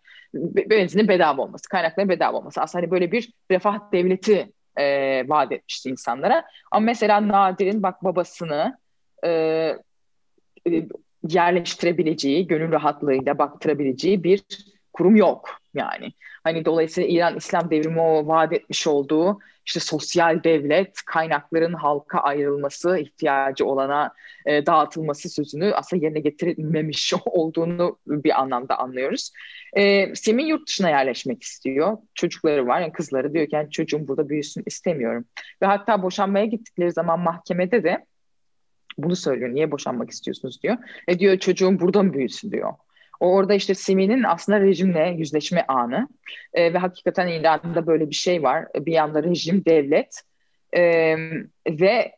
benzinin 0.71 1.09
bedava 1.09 1.43
olması, 1.43 1.69
kaynakların 1.69 2.09
bedava 2.09 2.37
olması 2.37 2.61
aslında 2.61 2.83
hani 2.83 2.91
böyle 2.91 3.13
bir 3.13 3.33
refah 3.51 3.93
devleti 3.93 4.53
e, 4.77 4.85
vaat 5.29 5.53
etmişti 5.53 5.91
insanlara. 5.91 6.45
Ama 6.71 6.85
mesela 6.85 7.29
Nadir'in 7.29 7.83
bak 7.83 8.05
babasını 8.05 8.79
e, 9.25 9.31
e, 9.31 10.89
yerleştirebileceği, 11.29 12.47
gönül 12.47 12.73
rahatlığıyla 12.73 13.39
baktırabileceği 13.39 14.25
bir 14.25 14.43
kurum 14.93 15.17
yok 15.17 15.49
yani. 15.75 16.13
Hani 16.45 16.65
dolayısıyla 16.65 17.09
İran 17.11 17.37
İslam 17.37 17.71
devrimi 17.71 18.01
o 18.01 18.27
vaat 18.27 18.53
etmiş 18.53 18.87
olduğu 18.87 19.39
işte 19.67 19.81
sosyal 19.81 20.45
devlet, 20.45 21.03
kaynakların 21.07 21.73
halka 21.73 22.19
ayrılması, 22.19 22.99
ihtiyacı 22.99 23.67
olana 23.67 24.13
e, 24.47 24.67
dağıtılması 24.67 25.29
sözünü 25.29 25.75
aslında 25.75 26.05
yerine 26.05 26.21
getirilmemiş 26.21 27.13
olduğunu 27.25 27.99
bir 28.07 28.41
anlamda 28.41 28.79
anlıyoruz. 28.79 29.33
E, 29.73 30.15
Semih 30.15 30.49
yurt 30.49 30.69
dışına 30.69 30.89
yerleşmek 30.89 31.43
istiyor. 31.43 31.99
Çocukları 32.15 32.67
var, 32.67 32.81
yani 32.81 32.93
kızları 32.93 33.35
diyor 33.35 33.47
ki 33.47 33.57
yani 33.57 33.71
çocuğum 33.71 34.09
burada 34.09 34.29
büyüsün 34.29 34.63
istemiyorum. 34.67 35.25
Ve 35.63 35.67
hatta 35.67 36.03
boşanmaya 36.03 36.45
gittikleri 36.45 36.93
zaman 36.93 37.21
mahkemede 37.21 37.85
de 37.85 38.07
bunu 38.99 39.17
söylüyor. 39.17 39.55
Niye 39.55 39.71
boşanmak 39.71 40.11
istiyorsunuz 40.11 40.63
diyor. 40.63 40.77
E 41.09 41.19
diyor 41.19 41.39
çocuğum 41.39 41.81
burada 41.81 42.03
mı 42.03 42.13
büyüsün 42.13 42.53
diyor. 42.53 42.73
Orada 43.25 43.55
işte 43.55 43.75
Simi'nin 43.75 44.23
aslında 44.23 44.61
rejimle 44.61 45.15
yüzleşme 45.19 45.65
anı. 45.69 46.09
E, 46.55 46.75
ve 46.75 46.79
hakikaten 46.79 47.29
İran'da 47.29 47.87
böyle 47.87 48.11
bir 48.11 48.15
şey 48.15 48.43
var. 48.43 48.67
Bir 48.75 48.93
yanda 48.93 49.23
rejim, 49.23 49.65
devlet. 49.65 50.23
E, 50.77 51.17
ve 51.69 52.17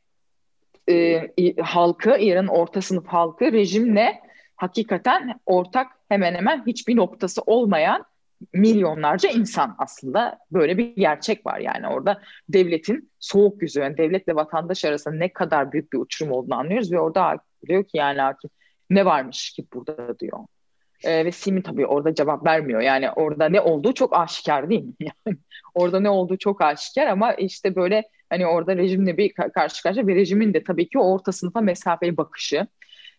e, 0.89 1.57
halkı, 1.63 2.17
İran'ın 2.19 2.49
orta 2.49 2.83
sınıf 2.83 3.07
halkı 3.07 3.53
rejimle 3.53 4.21
hakikaten 4.57 5.41
ortak 5.47 5.87
hemen 6.09 6.35
hemen 6.35 6.67
hiçbir 6.67 6.97
noktası 6.97 7.43
olmayan 7.47 8.05
milyonlarca 8.53 9.29
insan 9.29 9.75
aslında 9.79 10.39
böyle 10.53 10.79
bir 10.79 10.97
gerçek 10.97 11.47
var. 11.47 11.59
Yani 11.59 11.89
orada 11.89 12.21
devletin 12.49 13.11
soğuk 13.19 13.63
yüzü 13.63 13.81
yani 13.81 13.97
devletle 13.97 14.35
vatandaş 14.35 14.85
arasında 14.85 15.15
ne 15.15 15.33
kadar 15.33 15.73
büyük 15.73 15.93
bir 15.93 15.99
uçurum 15.99 16.33
olduğunu 16.33 16.55
anlıyoruz 16.55 16.93
ve 16.93 17.01
orada 17.01 17.39
diyor 17.69 17.85
ki 17.85 17.97
yani 17.97 18.35
ne 18.91 19.05
varmış 19.05 19.51
ki 19.51 19.67
burada 19.73 20.19
diyor 20.19 20.39
e, 21.05 21.25
ve 21.25 21.33
Simi 21.33 21.63
tabii 21.63 21.87
orada 21.87 22.15
cevap 22.15 22.47
vermiyor. 22.47 22.81
Yani 22.81 23.11
orada 23.11 23.49
ne 23.49 23.61
olduğu 23.61 23.93
çok 23.93 24.17
aşikar 24.17 24.71
değil 24.71 24.85
mi? 25.01 25.07
Orada 25.75 26.01
ne 26.01 26.11
olduğu 26.11 26.37
çok 26.39 26.63
aşikar 26.63 27.07
ama 27.07 27.35
işte 27.35 27.77
böyle 27.77 28.03
hani 28.31 28.47
orada 28.47 28.77
rejimle 28.77 29.17
bir 29.17 29.33
karşı 29.33 29.83
karşıya 29.83 30.07
ve 30.07 30.15
rejimin 30.15 30.55
de 30.55 30.65
tabii 30.65 30.89
ki 30.89 30.99
orta 30.99 31.33
sınıfa 31.33 31.61
mesafeli 31.61 32.17
bakışı 32.17 32.67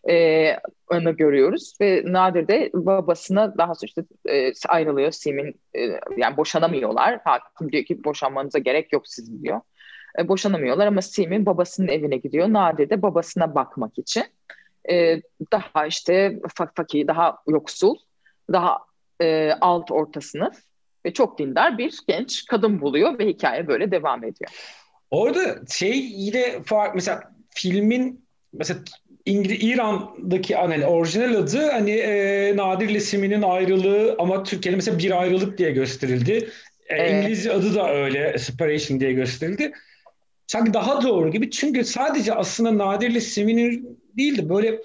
e, 0.08 0.56
anı 0.88 1.10
görüyoruz 1.10 1.76
ve 1.80 2.02
Nadir 2.06 2.48
de 2.48 2.70
babasına 2.74 3.58
daha 3.58 3.74
sonra 3.74 3.86
işte 3.86 4.02
e, 4.28 4.52
ayrılıyor 4.68 5.10
Sim'in 5.10 5.60
e, 5.74 5.80
yani 6.16 6.36
boşanamıyorlar. 6.36 7.20
Hakim 7.24 7.72
diyor 7.72 7.84
ki 7.84 8.04
boşanmanıza 8.04 8.58
gerek 8.58 8.92
yok 8.92 9.08
sizin 9.08 9.42
diyor. 9.42 9.60
E, 10.18 10.28
boşanamıyorlar 10.28 10.86
ama 10.86 11.02
Sim'in 11.02 11.46
babasının 11.46 11.88
evine 11.88 12.16
gidiyor. 12.16 12.52
Nadir 12.52 12.90
de 12.90 13.02
babasına 13.02 13.54
bakmak 13.54 13.98
için. 13.98 14.24
E, 14.90 15.22
daha 15.52 15.86
işte 15.86 16.38
fakir, 16.74 17.06
daha 17.08 17.36
yoksul, 17.48 17.96
daha 18.52 18.78
e, 19.20 19.52
alt 19.60 19.90
orta 19.90 20.20
sınıf 20.20 20.56
ve 21.06 21.12
çok 21.12 21.38
dindar 21.38 21.78
bir 21.78 21.98
genç 22.08 22.46
kadın 22.46 22.80
buluyor 22.80 23.18
ve 23.18 23.26
hikaye 23.26 23.68
böyle 23.68 23.90
devam 23.90 24.24
ediyor. 24.24 24.50
Orada 25.10 25.66
şey 25.70 25.98
yine 25.98 26.62
fark 26.62 26.94
mesela 26.94 27.20
filmin 27.50 28.24
mesela 28.52 28.80
İngiliz 29.24 29.64
İran'daki 29.64 30.54
hani 30.54 30.86
orijinal 30.86 31.34
adı 31.34 31.70
hani 31.70 31.90
e, 31.90 32.56
Nadir 32.56 33.00
Simi'nin 33.00 33.42
ayrılığı 33.42 34.16
ama 34.18 34.42
Türkiye'de 34.42 34.76
mesela 34.76 34.98
bir 34.98 35.20
ayrılık 35.20 35.58
diye 35.58 35.70
gösterildi. 35.70 36.50
E, 36.88 36.96
evet. 36.96 37.12
İngilizce 37.12 37.52
adı 37.52 37.74
da 37.74 37.94
öyle 37.94 38.38
separation 38.38 39.00
diye 39.00 39.12
gösterildi. 39.12 39.72
Sanki 40.46 40.74
daha 40.74 41.02
doğru 41.02 41.30
gibi 41.30 41.50
çünkü 41.50 41.84
sadece 41.84 42.34
aslında 42.34 42.78
Nadir'le 42.78 43.20
Simi'nin 43.20 44.00
değil 44.18 44.38
de 44.38 44.48
böyle 44.48 44.80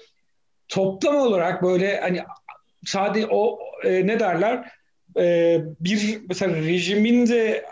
toplam 0.68 1.16
olarak 1.16 1.62
böyle 1.62 2.00
hani 2.00 2.22
sadece 2.84 3.26
o 3.26 3.58
e, 3.84 4.06
ne 4.06 4.20
derler 4.20 4.70
e, 5.18 5.58
bir 5.80 6.20
mesela 6.28 6.56
rejimin 6.56 7.26
de 7.26 7.64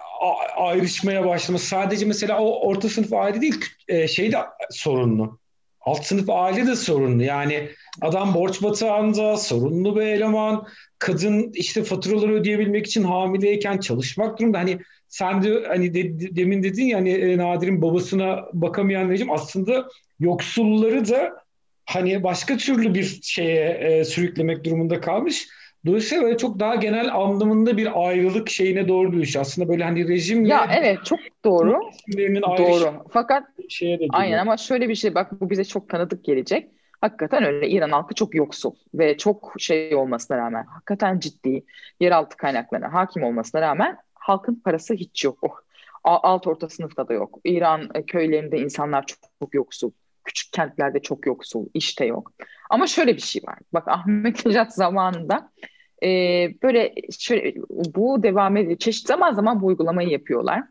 ayrışmaya 0.57 1.27
başlaması 1.27 1.67
sadece 1.67 2.07
mesela 2.07 2.41
o 2.41 2.69
orta 2.69 2.89
sınıf 2.89 3.13
aile 3.13 3.41
değil 3.41 3.61
e, 3.89 4.09
şey 4.09 4.33
de 4.33 4.37
sorunlu. 4.71 5.39
Alt 5.81 6.05
sınıf 6.05 6.31
aile 6.31 6.67
de 6.67 6.77
sorunlu. 6.77 7.23
Yani 7.23 7.69
adam 8.01 8.35
borç 8.35 8.63
batağında 8.63 9.37
sorunlu 9.37 9.97
bir 9.97 10.07
eleman. 10.07 10.67
Kadın 10.99 11.51
işte 11.55 11.85
faturaları 11.85 12.35
ödeyebilmek 12.35 12.87
için 12.87 13.03
hamileyken 13.03 13.79
çalışmak 13.79 14.39
durumunda. 14.39 14.59
Hani 14.59 14.79
sen 15.09 15.43
de 15.43 15.65
hani 15.69 15.95
de, 15.95 16.37
demin 16.37 16.63
dedin 16.63 16.85
ya 16.85 16.99
hani 16.99 17.11
e, 17.11 17.39
Nadir'in 17.39 17.83
babasına 17.83 18.45
bakamayan 18.53 19.11
rejim 19.11 19.31
aslında 19.31 19.89
yoksulları 20.21 21.09
da 21.09 21.42
hani 21.87 22.23
başka 22.23 22.57
türlü 22.57 22.95
bir 22.95 23.21
şeye 23.23 23.71
e, 23.71 24.05
sürüklemek 24.05 24.65
durumunda 24.65 25.01
kalmış. 25.01 25.49
Dolayısıyla 25.87 26.25
böyle 26.25 26.37
çok 26.37 26.59
daha 26.61 26.75
genel 26.75 27.15
anlamında 27.15 27.77
bir 27.77 28.07
ayrılık 28.07 28.51
şeyine 28.51 28.89
doğru 28.89 29.13
düşüyor. 29.13 29.45
Aslında 29.45 29.69
böyle 29.69 29.85
hani 29.85 30.09
rejimle... 30.09 30.49
Ya 30.49 30.71
evet 30.79 30.99
çok 31.05 31.19
doğru. 31.45 31.81
Doğru. 32.59 32.93
Fakat 33.11 33.45
şeye 33.69 34.01
de 34.01 34.07
aynen 34.11 34.39
ama 34.39 34.57
şöyle 34.57 34.89
bir 34.89 34.95
şey 34.95 35.15
bak 35.15 35.41
bu 35.41 35.51
bize 35.51 35.65
çok 35.65 35.89
tanıdık 35.89 36.25
gelecek. 36.25 36.69
Hakikaten 37.01 37.45
öyle 37.45 37.69
İran 37.69 37.91
halkı 37.91 38.15
çok 38.15 38.35
yoksul 38.35 38.75
ve 38.95 39.17
çok 39.17 39.55
şey 39.59 39.95
olmasına 39.95 40.39
rağmen 40.39 40.65
hakikaten 40.65 41.19
ciddi 41.19 41.65
yeraltı 42.01 42.37
kaynaklarına 42.37 42.93
hakim 42.93 43.23
olmasına 43.23 43.61
rağmen 43.61 43.97
halkın 44.15 44.55
parası 44.65 44.95
hiç 44.95 45.25
yok. 45.25 45.65
Oh, 46.05 46.21
alt 46.23 46.47
orta 46.47 46.69
sınıfta 46.69 47.09
da 47.09 47.13
yok. 47.13 47.39
İran 47.45 47.91
e, 47.95 48.07
köylerinde 48.07 48.59
insanlar 48.59 49.07
çok, 49.07 49.19
çok 49.41 49.55
yoksul. 49.55 49.91
Küçük 50.25 50.53
kentlerde 50.53 51.03
çok 51.03 51.27
yoksul. 51.27 51.67
işte 51.75 52.05
yok. 52.05 52.33
Ama 52.71 52.87
şöyle 52.87 53.17
bir 53.17 53.23
şey 53.23 53.43
var. 53.47 53.59
Bak 53.73 53.89
Ahmet 53.89 54.47
Necat 54.47 54.75
zamanında 54.75 55.51
e, 56.03 56.09
böyle 56.63 56.95
şöyle, 57.19 57.55
bu 57.71 58.23
devam 58.23 58.57
ediyor. 58.57 58.79
Çeşit 58.79 59.07
zaman 59.07 59.33
zaman 59.33 59.61
bu 59.61 59.67
uygulamayı 59.67 60.09
yapıyorlar. 60.09 60.63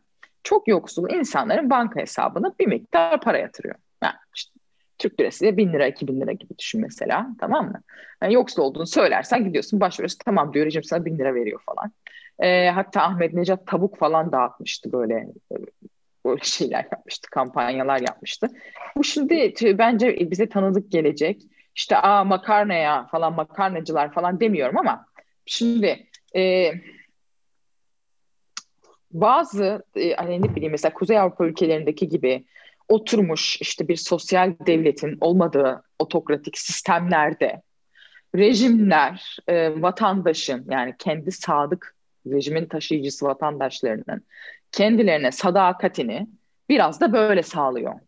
Çok 0.43 0.67
yoksul 0.67 1.09
insanların 1.09 1.69
banka 1.69 1.99
hesabına 1.99 2.53
bir 2.59 2.67
miktar 2.67 3.21
para 3.21 3.37
yatırıyor. 3.37 3.75
Yani 4.03 4.15
işte 4.35 4.51
Türk 4.97 5.19
lirasıyla 5.19 5.57
bin 5.57 5.73
lira, 5.73 5.87
iki 5.87 6.07
bin 6.07 6.21
lira 6.21 6.31
gibi 6.31 6.57
düşün 6.57 6.81
mesela. 6.81 7.27
Tamam 7.39 7.65
mı? 7.65 7.81
Yani 8.23 8.33
yoksul 8.33 8.61
olduğunu 8.61 8.87
söylersen 8.87 9.43
gidiyorsun 9.43 9.79
başvuruyorsun. 9.79 10.19
Tamam 10.25 10.53
diyor 10.53 10.65
rejim 10.65 10.83
sana 10.83 11.05
bin 11.05 11.17
lira 11.17 11.35
veriyor 11.35 11.61
falan. 11.65 11.91
E, 12.39 12.69
hatta 12.69 13.01
Ahmet 13.01 13.33
Necat 13.33 13.67
tavuk 13.67 13.97
falan 13.97 14.31
dağıtmıştı 14.31 14.91
böyle 14.91 15.27
böyle 16.25 16.43
şeyler 16.43 16.87
yapmıştı, 16.91 17.29
kampanyalar 17.29 17.99
yapmıştı. 17.99 18.47
Bu 18.97 19.03
şimdi 19.03 19.53
bence 19.77 20.31
bize 20.31 20.49
tanıdık 20.49 20.91
gelecek. 20.91 21.41
İşte 21.75 21.97
aa 21.97 22.23
makarnaya 22.23 23.07
falan 23.07 23.33
makarnacılar 23.33 24.13
falan 24.13 24.39
demiyorum 24.39 24.77
ama 24.77 25.05
şimdi 25.45 26.07
e, 26.35 26.71
bazı 29.11 29.83
e, 29.95 30.13
hani 30.13 30.41
ne 30.41 30.55
bileyim 30.55 30.71
mesela 30.71 30.93
Kuzey 30.93 31.19
Avrupa 31.19 31.45
ülkelerindeki 31.45 32.09
gibi 32.09 32.45
oturmuş 32.89 33.61
işte 33.61 33.87
bir 33.87 33.95
sosyal 33.95 34.53
devletin 34.67 35.17
olmadığı 35.21 35.83
otokratik 35.99 36.57
sistemlerde 36.57 37.61
rejimler 38.35 39.37
e, 39.47 39.81
vatandaşın 39.81 40.65
yani 40.69 40.95
kendi 40.99 41.31
sadık 41.31 41.95
rejimin 42.27 42.65
taşıyıcısı 42.65 43.25
vatandaşlarının 43.25 44.25
kendilerine 44.71 45.31
sadakatini 45.31 46.27
biraz 46.69 47.01
da 47.01 47.13
böyle 47.13 47.43
sağlıyor. 47.43 47.99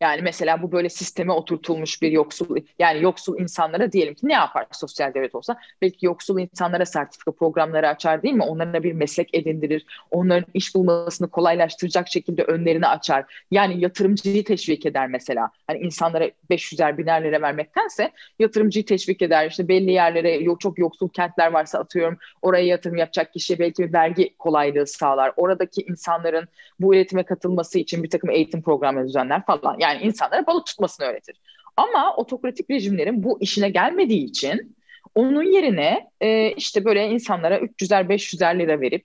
Yani 0.00 0.22
mesela 0.22 0.62
bu 0.62 0.72
böyle 0.72 0.88
sisteme 0.88 1.32
oturtulmuş 1.32 2.02
bir 2.02 2.12
yoksul 2.12 2.56
yani 2.78 3.02
yoksul 3.02 3.38
insanlara 3.40 3.92
diyelim 3.92 4.14
ki 4.14 4.28
ne 4.28 4.32
yapar 4.32 4.66
sosyal 4.72 5.14
devlet 5.14 5.34
olsa 5.34 5.56
belki 5.82 6.06
yoksul 6.06 6.38
insanlara 6.38 6.86
sertifika 6.86 7.32
programları 7.32 7.88
açar 7.88 8.22
değil 8.22 8.34
mi? 8.34 8.42
Onlara 8.42 8.82
bir 8.82 8.92
meslek 8.92 9.34
edindirir. 9.34 9.86
Onların 10.10 10.46
iş 10.54 10.74
bulmasını 10.74 11.28
kolaylaştıracak 11.30 12.08
şekilde 12.08 12.42
önlerini 12.42 12.86
açar. 12.86 13.44
Yani 13.50 13.80
yatırımcıyı 13.80 14.44
teşvik 14.44 14.86
eder 14.86 15.08
mesela. 15.08 15.50
Hani 15.66 15.78
insanlara 15.78 16.30
500'er 16.50 16.98
biner 16.98 17.24
lira 17.24 17.42
vermektense 17.42 18.10
yatırımcıyı 18.38 18.86
teşvik 18.86 19.22
eder. 19.22 19.50
İşte 19.50 19.68
belli 19.68 19.92
yerlere 19.92 20.46
çok 20.58 20.78
yoksul 20.78 21.08
kentler 21.08 21.52
varsa 21.52 21.78
atıyorum 21.78 22.18
oraya 22.42 22.64
yatırım 22.64 22.96
yapacak 22.96 23.32
kişiye 23.32 23.58
belki 23.58 23.82
bir 23.82 23.92
vergi 23.92 24.36
kolaylığı 24.38 24.86
sağlar. 24.86 25.32
Oradaki 25.36 25.82
insanların 25.82 26.48
bu 26.80 26.94
üretime 26.94 27.22
katılması 27.22 27.78
için 27.78 28.02
bir 28.02 28.10
takım 28.10 28.30
eğitim 28.30 28.62
programları 28.62 29.06
düzenler 29.06 29.44
falan. 29.46 29.76
Yani 29.78 29.85
insanlara 29.94 30.46
balık 30.46 30.66
tutmasını 30.66 31.06
öğretir. 31.06 31.36
Ama 31.76 32.16
otokratik 32.16 32.70
rejimlerin 32.70 33.22
bu 33.22 33.40
işine 33.40 33.70
gelmediği 33.70 34.24
için 34.24 34.76
onun 35.14 35.52
yerine 35.52 36.10
e, 36.20 36.52
işte 36.52 36.84
böyle 36.84 37.08
insanlara 37.08 37.58
300'er 37.58 38.08
500'er 38.08 38.58
lira 38.58 38.80
verip 38.80 39.04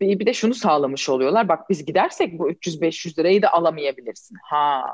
bir, 0.00 0.18
bir 0.18 0.26
de 0.26 0.32
şunu 0.32 0.54
sağlamış 0.54 1.08
oluyorlar. 1.08 1.48
Bak 1.48 1.70
biz 1.70 1.84
gidersek 1.84 2.38
bu 2.38 2.50
300-500 2.50 3.18
lirayı 3.18 3.42
da 3.42 3.52
alamayabilirsin. 3.52 4.36
Ha 4.42 4.84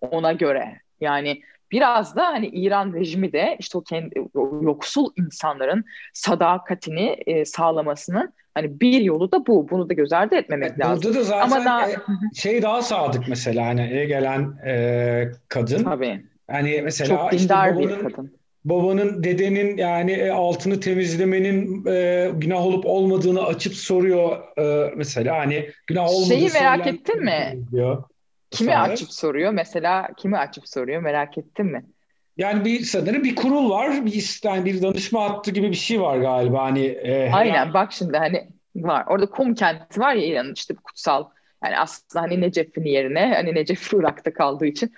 ona 0.00 0.32
göre. 0.32 0.80
Yani 1.00 1.42
biraz 1.72 2.16
da 2.16 2.26
hani 2.26 2.46
İran 2.46 2.92
rejimi 2.92 3.32
de 3.32 3.56
işte 3.58 3.78
o 3.78 3.82
kendi 3.82 4.24
o 4.34 4.60
yoksul 4.62 5.12
insanların 5.16 5.84
sadakatini 6.14 7.16
e, 7.26 7.44
sağlamasının 7.44 8.32
Hani 8.54 8.80
bir 8.80 9.00
yolu 9.00 9.32
da 9.32 9.46
bu. 9.46 9.68
Bunu 9.70 9.88
da 9.88 9.94
göz 9.94 10.12
ardı 10.12 10.34
etmemek 10.34 10.70
evet, 10.70 10.80
lazım. 10.80 11.02
Burada 11.04 11.18
da 11.18 11.24
zaten 11.24 11.56
Ama 11.56 11.64
daha... 11.64 11.90
E, 11.90 11.96
şey 12.34 12.62
daha 12.62 12.82
sadık 12.82 13.28
mesela 13.28 13.66
hani 13.66 14.06
gelen 14.06 14.58
e, 14.66 15.32
kadın. 15.48 15.84
Tabii. 15.84 16.24
Hani 16.50 16.80
mesela 16.84 17.16
Çok 17.16 17.34
işte 17.34 17.54
babanın, 17.54 17.78
bir 17.78 17.98
kadın. 17.98 18.32
babanın 18.64 19.24
dedenin 19.24 19.76
yani 19.76 20.12
e, 20.12 20.30
altını 20.30 20.80
temizlemenin 20.80 21.86
e, 21.86 22.30
günah 22.34 22.66
olup 22.66 22.86
olmadığını 22.86 23.46
açıp 23.46 23.74
soruyor 23.74 24.38
e, 24.58 24.94
mesela 24.96 25.38
hani 25.38 25.70
günah 25.86 26.08
olmadığı 26.08 26.28
Şeyi 26.28 26.50
merak 26.50 26.86
ettin 26.86 27.24
mi? 27.24 27.58
Diyor. 27.72 28.02
Kimi 28.50 28.72
Sonra. 28.72 28.82
açıp 28.82 29.12
soruyor? 29.12 29.52
Mesela 29.52 30.08
kimi 30.16 30.38
açıp 30.38 30.68
soruyor? 30.68 31.02
Merak 31.02 31.38
ettin 31.38 31.66
mi? 31.66 31.84
Yani 32.36 32.64
bir 32.64 32.80
sanırım 32.80 33.24
bir 33.24 33.36
kurul 33.36 33.70
var. 33.70 34.06
Bir 34.06 34.40
yani 34.44 34.64
bir 34.64 34.82
danışma 34.82 35.30
hattı 35.30 35.50
gibi 35.50 35.70
bir 35.70 35.76
şey 35.76 36.00
var 36.00 36.18
galiba. 36.18 36.62
Hani 36.62 36.86
e, 36.86 37.30
Aynen 37.32 37.54
yani... 37.54 37.74
bak 37.74 37.92
şimdi 37.92 38.16
hani 38.16 38.48
var. 38.76 39.04
Orada 39.08 39.26
Kum 39.26 39.54
kenti 39.54 40.00
var 40.00 40.14
ya 40.14 40.26
İran'ın 40.26 40.54
işte 40.54 40.74
kutsal 40.74 41.24
yani 41.64 41.78
aslında 41.78 42.22
hani 42.24 42.40
Necef'in 42.40 42.84
yerine 42.84 43.32
hani 43.34 43.54
Necef 43.54 43.92
Irak'ta 43.94 44.32
kaldığı 44.32 44.66
için 44.66 44.92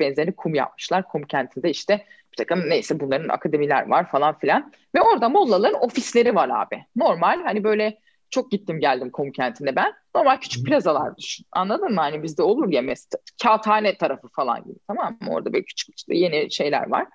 benzerini 0.00 0.32
kum 0.32 0.54
yapmışlar. 0.54 1.08
Kum 1.08 1.22
kentinde 1.22 1.70
işte 1.70 2.04
bir 2.32 2.36
takım 2.36 2.70
neyse 2.70 3.00
bunların 3.00 3.28
akademiler 3.28 3.88
var 3.88 4.10
falan 4.10 4.38
filan. 4.38 4.72
Ve 4.94 5.02
orada 5.02 5.28
mollaların 5.28 5.82
ofisleri 5.82 6.34
var 6.34 6.48
abi. 6.48 6.84
Normal 6.96 7.42
hani 7.42 7.64
böyle 7.64 7.98
çok 8.34 8.50
gittim 8.50 8.80
geldim 8.80 9.10
kum 9.10 9.32
kentinde 9.32 9.76
ben. 9.76 9.92
Normal 10.14 10.36
küçük 10.36 10.66
plazalar 10.66 11.16
düşün. 11.16 11.46
Anladın 11.52 11.94
mı? 11.94 12.00
Hani 12.00 12.22
bizde 12.22 12.42
olur 12.42 12.72
ya 12.72 12.82
mesela 12.82 13.20
kağıthane 13.42 13.98
tarafı 13.98 14.28
falan 14.28 14.64
gibi 14.64 14.78
tamam 14.86 15.16
mı? 15.20 15.30
Orada 15.30 15.52
böyle 15.52 15.64
küçük 15.64 15.98
işte 15.98 16.16
yeni 16.16 16.52
şeyler 16.52 16.90
var. 16.90 17.06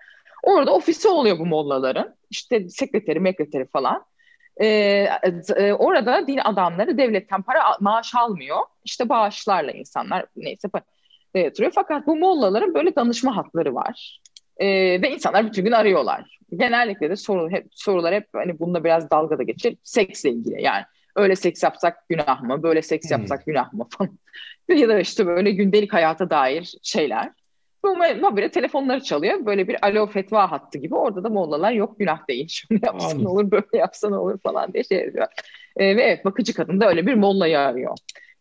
Orada 0.43 0.73
ofisi 0.73 1.07
oluyor 1.07 1.39
bu 1.39 1.45
mollaların. 1.45 2.15
İşte 2.29 2.69
sekreteri, 2.69 3.19
mekreteri 3.19 3.67
falan. 3.67 4.05
Ee, 4.61 5.07
e, 5.55 5.73
orada 5.73 6.27
din 6.27 6.37
adamları 6.37 6.97
devletten 6.97 7.41
para 7.41 7.59
maaş 7.79 8.15
almıyor. 8.15 8.57
İşte 8.85 9.09
bağışlarla 9.09 9.71
insanlar 9.71 10.25
neyse 10.35 10.67
para 10.67 10.83
yatırıyor. 11.35 11.71
Fakat 11.75 12.07
bu 12.07 12.15
mollaların 12.15 12.73
böyle 12.73 12.95
danışma 12.95 13.37
hatları 13.37 13.75
var. 13.75 14.21
Ee, 14.57 14.67
ve 15.01 15.11
insanlar 15.11 15.47
bütün 15.47 15.63
gün 15.65 15.71
arıyorlar. 15.71 16.39
Genellikle 16.55 17.09
de 17.09 17.15
soru, 17.15 17.49
hep, 17.51 17.67
sorular 17.71 18.13
hep 18.13 18.27
hani 18.33 18.59
bununla 18.59 18.83
biraz 18.83 19.11
dalgada 19.11 19.43
geçir. 19.43 19.77
Seksle 19.83 20.29
ilgili 20.29 20.61
yani 20.61 20.83
öyle 21.15 21.35
seks 21.35 21.63
yapsak 21.63 22.09
günah 22.09 22.41
mı, 22.41 22.63
böyle 22.63 22.81
seks 22.81 23.09
hmm. 23.09 23.17
yapsak 23.17 23.45
günah 23.45 23.73
mı 23.73 23.87
falan. 23.97 24.17
ya 24.69 24.89
da 24.89 24.99
işte 24.99 25.25
böyle 25.25 25.51
gündelik 25.51 25.93
hayata 25.93 26.29
dair 26.29 26.73
şeyler. 26.83 27.31
Bu 27.83 27.99
böyle 28.35 28.51
telefonları 28.51 29.03
çalıyor. 29.03 29.45
Böyle 29.45 29.67
bir 29.67 29.85
alo 29.85 30.07
fetva 30.07 30.51
hattı 30.51 30.77
gibi. 30.77 30.95
Orada 30.95 31.23
da 31.23 31.29
mollalar 31.29 31.71
yok 31.71 31.99
günah 31.99 32.27
değil. 32.27 32.47
Şunu 32.51 32.79
yapsan 32.83 33.09
Anladım. 33.09 33.25
olur 33.25 33.51
böyle 33.51 33.67
yapsan 33.73 34.11
olur 34.11 34.39
falan 34.43 34.73
diye 34.73 34.83
şey 34.83 35.13
diyor. 35.13 35.27
E, 35.75 35.97
ve 35.97 36.03
evet 36.03 36.25
bakıcı 36.25 36.53
kadın 36.53 36.81
da 36.81 36.89
öyle 36.89 37.05
bir 37.05 37.13
mollayı 37.13 37.59
arıyor. 37.59 37.97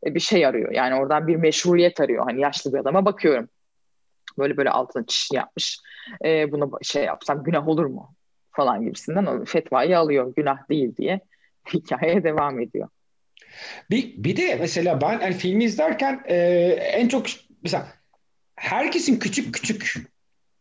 E, 0.07 0.15
bir 0.15 0.21
şey 0.21 0.47
arıyor. 0.47 0.73
Yani 0.73 0.95
oradan 0.95 1.27
bir 1.27 1.37
meşruiyet 1.37 2.01
arıyor. 2.01 2.25
Hani 2.25 2.41
yaşlı 2.41 2.73
bir 2.73 2.79
adama 2.79 3.05
bakıyorum. 3.05 3.49
Böyle 4.39 4.57
böyle 4.57 4.71
altına 4.71 5.07
çiş 5.07 5.31
yapmış. 5.33 5.79
E, 6.25 6.53
buna 6.53 6.69
şey 6.83 7.05
yapsam 7.05 7.43
günah 7.43 7.69
olur 7.69 7.87
mu? 7.87 8.15
Falan 8.53 8.85
gibisinden 8.85 9.27
o 9.27 9.45
fetvayı 9.45 9.99
alıyor. 9.99 10.33
Günah 10.37 10.69
değil 10.69 10.97
diye. 10.97 11.21
Hikaye 11.75 12.25
devam 12.25 12.61
ediyor. 12.61 12.89
Bir, 13.91 14.15
bir 14.17 14.37
de 14.37 14.57
mesela 14.61 15.01
ben 15.01 15.21
yani 15.21 15.35
filmi 15.35 15.65
izlerken 15.65 16.23
e, 16.27 16.37
en 16.93 17.09
çok 17.09 17.27
mesela 17.63 17.89
herkesin 18.57 19.19
küçük 19.19 19.55
küçük 19.55 20.09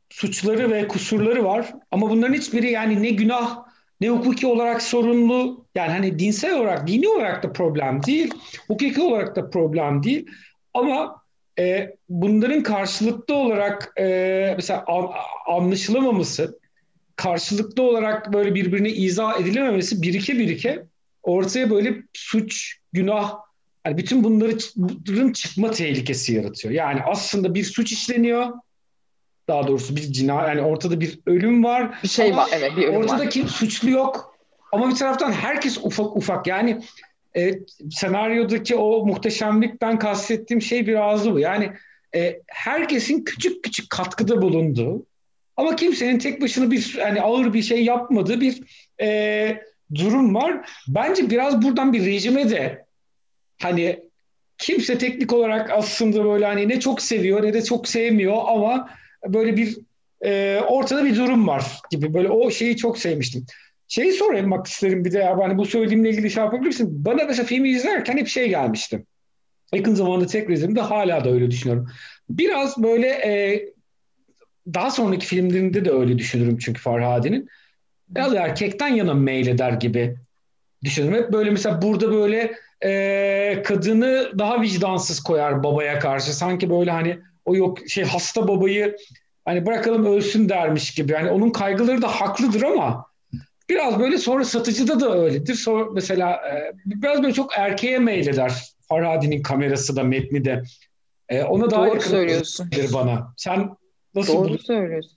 suçları 0.10 0.72
ve 0.72 0.88
kusurları 0.88 1.44
var 1.44 1.74
ama 1.92 2.10
bunların 2.10 2.34
hiçbiri 2.34 2.72
yani 2.72 3.04
ne 3.04 3.10
günah 3.10 3.68
ne 4.02 4.10
hukuki 4.10 4.48
olarak 4.48 4.82
sorunlu 4.82 5.66
yani 5.76 5.92
hani 5.92 6.20
dinsel 6.20 6.60
olarak 6.60 6.88
dini 6.88 7.08
olarak 7.08 7.44
da 7.44 7.54
problem 7.54 8.04
değil 8.04 8.34
hukuki 8.68 9.02
olarak 9.02 9.36
da 9.36 9.50
problem 9.50 10.04
değil 10.04 10.26
ama 10.74 11.22
e, 11.60 11.96
bunların 12.10 12.64
karşılıklı 12.64 13.36
olarak 13.36 13.94
e, 14.00 14.54
mesela 14.56 14.84
an, 14.88 15.10
anlaşılamaması 15.48 16.60
karşılıklı 17.16 17.84
olarak 17.84 18.34
böyle 18.34 18.56
birbirine 18.56 18.90
izah 18.90 19.42
edilememesi 19.42 20.02
birike 20.02 20.40
birike 20.40 20.86
ortaya 21.28 21.70
böyle 21.70 22.04
suç, 22.14 22.78
günah 22.94 23.36
yani 23.86 23.98
bütün 23.98 24.24
bunların 24.24 25.34
çıkma 25.34 25.72
tehlikesi 25.72 26.34
yaratıyor. 26.34 26.74
Yani 26.74 27.02
aslında 27.06 27.54
bir 27.54 27.64
suç 27.64 27.92
işleniyor. 27.92 28.48
Daha 29.48 29.68
doğrusu 29.68 29.96
bir 29.96 30.02
cinayet 30.02 30.48
yani 30.50 30.62
ortada 30.62 31.02
bir 31.02 31.20
ölüm 31.26 31.64
var. 31.64 32.00
Bir 32.04 32.08
şey 32.08 32.36
var 32.36 32.50
evet 32.52 32.72
bir 32.78 32.84
ölüm 32.84 32.96
ortada 32.96 33.20
var. 33.20 33.30
kim 33.30 33.48
suçlu 33.48 33.90
yok. 33.90 34.38
Ama 34.72 34.90
bir 34.90 34.96
taraftan 34.96 35.32
herkes 35.32 35.78
ufak 35.78 36.18
ufak 36.18 36.48
yani 36.48 36.82
e, 37.38 37.54
senaryodaki 37.92 38.76
o 38.76 39.06
muhteşemlikten 39.06 40.00
kastettiğim 40.00 40.62
şey 40.62 40.88
biraz 40.88 41.32
bu. 41.32 41.40
Yani 41.40 41.72
e, 42.16 42.42
herkesin 42.48 43.24
küçük 43.24 43.64
küçük 43.64 43.90
katkıda 43.90 44.42
bulunduğu 44.42 45.06
ama 45.58 45.76
kimsenin 45.76 46.20
tek 46.20 46.42
başına 46.42 46.72
bir 46.72 46.96
yani 46.98 47.22
ağır 47.22 47.54
bir 47.54 47.62
şey 47.62 47.86
yapmadığı 47.86 48.42
bir 48.42 48.62
e, 49.02 49.62
durum 49.96 50.36
var. 50.36 50.70
Bence 50.88 51.30
biraz 51.30 51.62
buradan 51.62 51.94
bir 51.94 52.06
rejime 52.06 52.50
de 52.50 52.86
hani 53.62 54.00
kimse 54.58 54.98
teknik 54.98 55.34
olarak 55.34 55.72
aslında 55.72 56.26
böyle 56.26 56.46
hani 56.46 56.70
ne 56.70 56.80
çok 56.80 57.02
seviyor 57.02 57.44
ne 57.44 57.54
de 57.54 57.64
çok 57.64 57.88
sevmiyor 57.88 58.38
ama 58.48 58.90
böyle 59.28 59.58
bir 59.58 59.78
e, 60.26 60.62
ortada 60.68 61.06
bir 61.06 61.16
durum 61.16 61.48
var 61.48 61.66
gibi 61.92 62.14
böyle 62.14 62.30
o 62.30 62.52
şeyi 62.52 62.78
çok 62.78 62.98
sevmiştim. 62.98 63.46
Şeyi 63.88 64.14
sorayım 64.14 64.52
bak 64.52 64.68
isterim 64.68 65.06
bir 65.06 65.12
de 65.12 65.20
ya 65.20 65.38
hani 65.38 65.58
bu 65.58 65.66
söylediğimle 65.66 66.10
ilgili 66.10 66.32
şey 66.32 66.44
yapabilirsin. 66.44 67.06
Bana 67.06 67.24
mesela 67.24 67.46
filmi 67.46 67.70
izlerken 67.70 68.18
hep 68.18 68.28
şey 68.28 68.50
gelmişti. 68.50 69.06
Yakın 69.74 69.96
zamanda 69.96 70.26
tekrar 70.26 70.54
izledim 70.54 70.76
hala 70.76 71.26
da 71.26 71.32
öyle 71.32 71.52
düşünüyorum. 71.52 71.90
Biraz 72.30 72.84
böyle 72.84 73.08
e, 73.08 73.66
daha 74.74 74.92
sonraki 74.92 75.26
filmlerinde 75.26 75.86
de 75.86 75.92
öyle 75.92 76.18
düşünürüm 76.18 76.58
çünkü 76.58 76.82
Farhadi'nin 76.82 77.50
biraz 78.10 78.34
erkekten 78.34 78.88
yana 78.88 79.14
meyleder 79.14 79.72
gibi 79.72 80.18
düşünürüm. 80.84 81.14
Hep 81.14 81.32
böyle 81.32 81.50
mesela 81.50 81.82
burada 81.82 82.12
böyle 82.12 82.52
e, 82.84 83.64
kadını 83.66 84.32
daha 84.40 84.62
vicdansız 84.62 85.20
koyar 85.20 85.64
babaya 85.64 86.00
karşı. 86.00 86.36
Sanki 86.38 86.70
böyle 86.70 86.92
hani 86.92 87.20
o 87.46 87.56
yok 87.56 87.78
şey 87.90 88.04
hasta 88.04 88.48
babayı 88.48 88.98
hani 89.46 89.66
bırakalım 89.66 90.06
ölsün 90.06 90.50
dermiş 90.50 90.94
gibi. 90.94 91.12
Yani 91.12 91.32
onun 91.32 91.50
kaygıları 91.50 92.02
da 92.02 92.08
haklıdır 92.08 92.62
ama 92.62 93.06
biraz 93.70 94.00
böyle 94.00 94.18
sonra 94.18 94.46
satıcıda 94.46 95.00
da 95.00 95.18
öyledir. 95.18 95.56
Sonra 95.56 95.86
mesela 95.94 96.32
e, 96.32 96.72
biraz 96.86 97.24
böyle 97.24 97.34
çok 97.34 97.58
erkeğe 97.58 98.00
meyleder. 98.00 98.54
Farhadi'nin 98.82 99.42
kamerası 99.42 99.96
da 99.96 100.04
metni 100.04 100.46
de. 100.46 100.64
E, 101.30 101.44
ona 101.44 101.72
daha 101.72 101.88
Doğru 101.88 102.02
söylüyorsun. 102.02 102.70
bana. 102.94 103.34
Sen 103.38 103.70
nasıl 104.16 104.34
Doğru 104.34 104.54
bu? 104.54 104.58
söylüyorsun. 104.58 105.17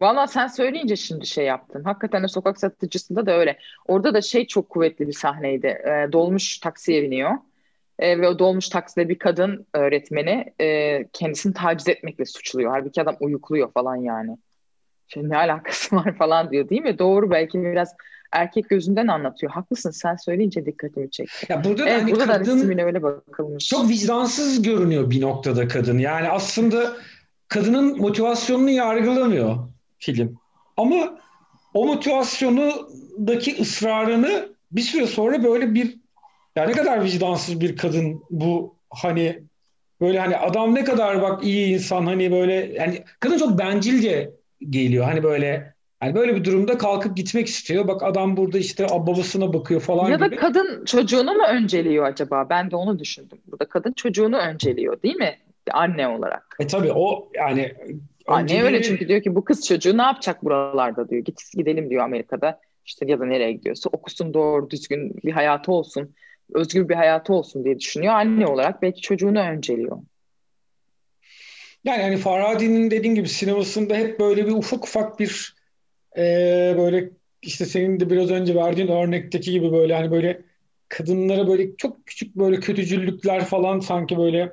Valla 0.00 0.26
sen 0.26 0.46
söyleyince 0.46 0.96
şimdi 0.96 1.26
şey 1.26 1.44
yaptım. 1.44 1.84
Hakikaten 1.84 2.22
de 2.22 2.28
sokak 2.28 2.58
satıcısında 2.58 3.26
da 3.26 3.38
öyle. 3.38 3.58
Orada 3.86 4.14
da 4.14 4.20
şey 4.20 4.46
çok 4.46 4.68
kuvvetli 4.68 5.08
bir 5.08 5.12
sahneydi. 5.12 5.66
E, 5.66 6.12
dolmuş 6.12 6.58
taksiye 6.58 7.02
biniyor. 7.02 7.30
E, 7.98 8.20
ve 8.20 8.28
o 8.28 8.38
dolmuş 8.38 8.68
takside 8.68 9.08
bir 9.08 9.18
kadın 9.18 9.66
öğretmeni 9.74 10.54
e, 10.60 11.04
kendisini 11.12 11.54
taciz 11.54 11.88
etmekle 11.88 12.24
suçluyor. 12.24 12.70
Halbuki 12.70 13.02
adam 13.02 13.16
uyukluyor 13.20 13.72
falan 13.72 13.96
yani. 13.96 14.38
Şey, 15.08 15.28
ne 15.28 15.36
alakası 15.36 15.96
var 15.96 16.14
falan 16.18 16.50
diyor 16.50 16.68
değil 16.68 16.82
mi? 16.82 16.98
Doğru 16.98 17.30
belki 17.30 17.62
biraz 17.62 17.94
erkek 18.32 18.68
gözünden 18.68 19.06
anlatıyor. 19.06 19.52
Haklısın 19.52 19.90
sen 19.90 20.16
söyleyince 20.16 20.66
dikkatimi 20.66 21.10
çekti. 21.10 21.46
Ya 21.48 21.64
burada 21.64 21.84
da, 21.84 21.88
evet, 21.88 22.02
hani 22.02 22.12
burada 22.12 22.26
kadın 22.26 22.78
da 22.78 22.82
öyle 22.82 23.02
bakılmış. 23.02 23.68
Çok 23.68 23.88
vicdansız 23.88 24.62
görünüyor 24.62 25.10
bir 25.10 25.20
noktada 25.20 25.68
kadın. 25.68 25.98
Yani 25.98 26.28
aslında 26.28 26.96
kadının 27.48 27.98
motivasyonunu 27.98 28.70
yargılamıyor 28.70 29.56
film. 29.98 30.38
Ama 30.76 31.18
o 31.74 31.86
motivasyonundaki 31.86 33.60
ısrarını 33.60 34.48
bir 34.72 34.80
süre 34.80 35.06
sonra 35.06 35.44
böyle 35.44 35.74
bir 35.74 35.96
yani 36.56 36.70
ne 36.70 36.72
kadar 36.72 37.04
vicdansız 37.04 37.60
bir 37.60 37.76
kadın 37.76 38.22
bu 38.30 38.76
hani 38.90 39.42
böyle 40.00 40.20
hani 40.20 40.36
adam 40.36 40.74
ne 40.74 40.84
kadar 40.84 41.22
bak 41.22 41.44
iyi 41.44 41.74
insan 41.74 42.06
hani 42.06 42.32
böyle 42.32 42.54
yani 42.54 43.04
kadın 43.20 43.38
çok 43.38 43.58
bencilce 43.58 44.30
geliyor 44.70 45.04
hani 45.04 45.22
böyle 45.22 45.74
hani 46.00 46.14
böyle 46.14 46.36
bir 46.36 46.44
durumda 46.44 46.78
kalkıp 46.78 47.16
gitmek 47.16 47.46
istiyor. 47.46 47.88
Bak 47.88 48.02
adam 48.02 48.36
burada 48.36 48.58
işte 48.58 48.86
babasına 48.90 49.52
bakıyor 49.52 49.80
falan 49.80 50.10
ya 50.10 50.16
gibi. 50.16 50.24
Ya 50.24 50.30
da 50.30 50.36
kadın 50.36 50.84
çocuğunu 50.84 51.34
mu 51.34 51.44
önceliyor 51.48 52.06
acaba? 52.06 52.46
Ben 52.50 52.70
de 52.70 52.76
onu 52.76 52.98
düşündüm. 52.98 53.38
Burada 53.46 53.68
kadın 53.68 53.92
çocuğunu 53.92 54.36
önceliyor 54.36 55.02
değil 55.02 55.16
mi? 55.16 55.36
Anne 55.72 56.08
olarak. 56.08 56.56
E 56.60 56.66
tabii 56.66 56.92
o 56.92 57.28
yani 57.34 57.74
Anne 58.26 58.62
öyle 58.62 58.82
çünkü 58.82 59.08
diyor 59.08 59.22
ki 59.22 59.34
bu 59.34 59.44
kız 59.44 59.66
çocuğu 59.66 59.98
ne 59.98 60.02
yapacak 60.02 60.44
buralarda 60.44 61.08
diyor. 61.08 61.24
Git 61.24 61.40
gidelim 61.56 61.90
diyor 61.90 62.04
Amerika'da. 62.04 62.60
İşte 62.86 63.06
ya 63.08 63.20
da 63.20 63.26
nereye 63.26 63.52
gidiyorsa 63.52 63.90
okusun 63.92 64.34
doğru 64.34 64.70
düzgün 64.70 65.16
bir 65.24 65.32
hayatı 65.32 65.72
olsun. 65.72 66.14
Özgür 66.54 66.88
bir 66.88 66.94
hayatı 66.94 67.32
olsun 67.32 67.64
diye 67.64 67.78
düşünüyor. 67.78 68.14
Anne 68.14 68.46
olarak 68.46 68.82
belki 68.82 69.00
çocuğunu 69.00 69.40
önceliyor. 69.40 69.98
Yani 71.84 72.02
yani 72.02 72.16
Farhadi'nin 72.16 72.90
dediğin 72.90 73.14
gibi 73.14 73.28
sinemasında 73.28 73.96
hep 73.96 74.20
böyle 74.20 74.46
bir 74.46 74.52
ufak 74.52 74.84
ufak 74.84 75.20
bir 75.20 75.56
e, 76.16 76.22
böyle 76.78 77.10
işte 77.42 77.64
senin 77.64 78.00
de 78.00 78.10
biraz 78.10 78.30
önce 78.30 78.54
verdiğin 78.54 78.88
örnekteki 78.88 79.50
gibi 79.50 79.72
böyle 79.72 79.94
hani 79.94 80.10
böyle 80.10 80.42
kadınlara 80.88 81.48
böyle 81.48 81.76
çok 81.76 82.06
küçük 82.06 82.36
böyle 82.36 82.60
kötücüllükler 82.60 83.44
falan 83.44 83.80
sanki 83.80 84.18
böyle 84.18 84.52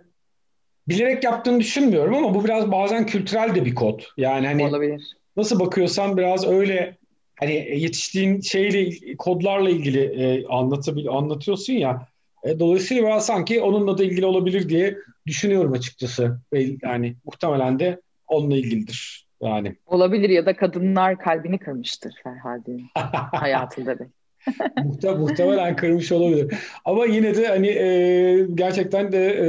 bilerek 0.87 1.23
yaptığını 1.23 1.59
düşünmüyorum 1.59 2.15
ama 2.15 2.33
bu 2.33 2.45
biraz 2.45 2.71
bazen 2.71 3.05
kültürel 3.05 3.55
de 3.55 3.65
bir 3.65 3.75
kod. 3.75 4.01
Yani 4.17 4.47
hani 4.47 4.67
Olabilir. 4.67 5.17
nasıl 5.37 5.59
bakıyorsan 5.59 6.17
biraz 6.17 6.47
öyle 6.47 6.97
hani 7.39 7.53
yetiştiğin 7.53 8.41
şeyle 8.41 9.15
kodlarla 9.17 9.69
ilgili 9.69 10.03
e, 10.03 10.47
anlatabil 10.47 11.07
anlatıyorsun 11.09 11.73
ya. 11.73 12.07
E, 12.43 12.59
dolayısıyla 12.59 13.03
biraz 13.03 13.25
sanki 13.25 13.61
onunla 13.61 13.97
da 13.97 14.03
ilgili 14.03 14.25
olabilir 14.25 14.69
diye 14.69 14.97
düşünüyorum 15.27 15.73
açıkçası. 15.73 16.39
Ve 16.53 16.65
yani 16.83 17.15
muhtemelen 17.25 17.79
de 17.79 18.01
onunla 18.27 18.55
ilgilidir. 18.55 19.27
Yani. 19.41 19.75
Olabilir 19.85 20.29
ya 20.29 20.45
da 20.45 20.55
kadınlar 20.55 21.19
kalbini 21.19 21.59
kırmıştır 21.59 22.13
Ferhadi'nin 22.23 22.87
hayatında 23.31 23.99
da. 23.99 24.05
Muhte 24.83 25.11
muhtemelen 25.11 25.75
kırmış 25.75 26.11
olabilir. 26.11 26.53
Ama 26.85 27.05
yine 27.05 27.35
de 27.35 27.47
hani 27.47 27.67
e, 27.67 28.47
gerçekten 28.53 29.11
de 29.11 29.25
e, 29.27 29.47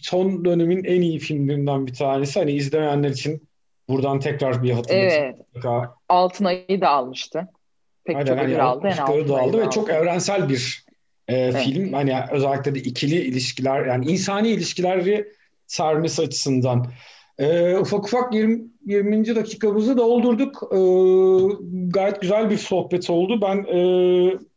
son 0.00 0.44
dönemin 0.44 0.84
en 0.84 1.00
iyi 1.00 1.18
filmlerinden 1.18 1.86
bir 1.86 1.94
tanesi. 1.94 2.38
Hani 2.38 2.52
izlemeyenler 2.52 3.10
için 3.10 3.48
buradan 3.88 4.20
tekrar 4.20 4.62
bir 4.62 4.70
hatırlatayım. 4.70 5.24
Evet. 5.24 5.38
Mutlaka. 5.54 5.94
Altın 6.08 6.44
Ayı 6.44 6.80
da 6.80 6.88
almıştı. 6.88 7.48
Pek 8.04 8.16
Aynen, 8.16 8.26
çok 8.26 8.38
hani 8.38 8.46
ödül 8.46 8.64
aldı. 8.64 8.86
Yani 8.86 9.28
da 9.28 9.38
aldı 9.38 9.58
ve 9.58 9.62
aldı. 9.62 9.70
çok 9.70 9.90
evrensel 9.90 10.48
bir 10.48 10.84
e, 11.28 11.36
evet. 11.36 11.62
film. 11.62 11.92
Hani 11.92 12.16
özellikle 12.32 12.74
de 12.74 12.78
ikili 12.78 13.16
ilişkiler 13.16 13.86
yani 13.86 14.06
insani 14.06 14.48
ilişkileri 14.48 15.28
sarması 15.66 16.22
açısından. 16.22 16.86
E, 17.38 17.76
ufak 17.76 18.04
ufak 18.04 18.34
20, 18.34 18.64
20. 18.86 19.36
dakikamızı 19.36 19.98
doldurduk. 19.98 20.62
E, 20.72 20.78
gayet 21.88 22.20
güzel 22.20 22.50
bir 22.50 22.56
sohbet 22.56 23.10
oldu. 23.10 23.40
Ben 23.42 23.56
e, 23.56 23.78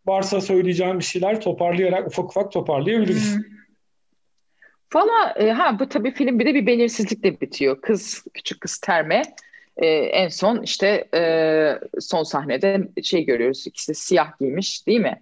varsa 0.05 0.41
söyleyeceğim 0.41 0.99
bir 0.99 1.03
şeyler 1.03 1.41
toparlayarak 1.41 2.07
ufak 2.07 2.25
ufak 2.25 2.51
toparlayabiliriz. 2.51 3.35
Hmm. 3.35 3.43
Valla 4.93 5.33
e, 5.35 5.51
ha 5.51 5.79
bu 5.79 5.89
tabii 5.89 6.11
film 6.11 6.39
bir 6.39 6.45
de 6.45 6.53
bir 6.53 6.65
belirsizlikle 6.65 7.41
bitiyor. 7.41 7.81
Kız 7.81 8.25
küçük 8.33 8.61
kız 8.61 8.77
Terme 8.77 9.21
e, 9.77 9.87
en 9.87 10.27
son 10.27 10.61
işte 10.61 11.07
e, 11.15 11.21
son 11.99 12.23
sahnede 12.23 12.87
şey 13.03 13.25
görüyoruz 13.25 13.67
ikisi 13.67 13.95
siyah 13.95 14.39
giymiş 14.39 14.87
değil 14.87 14.99
mi? 14.99 15.21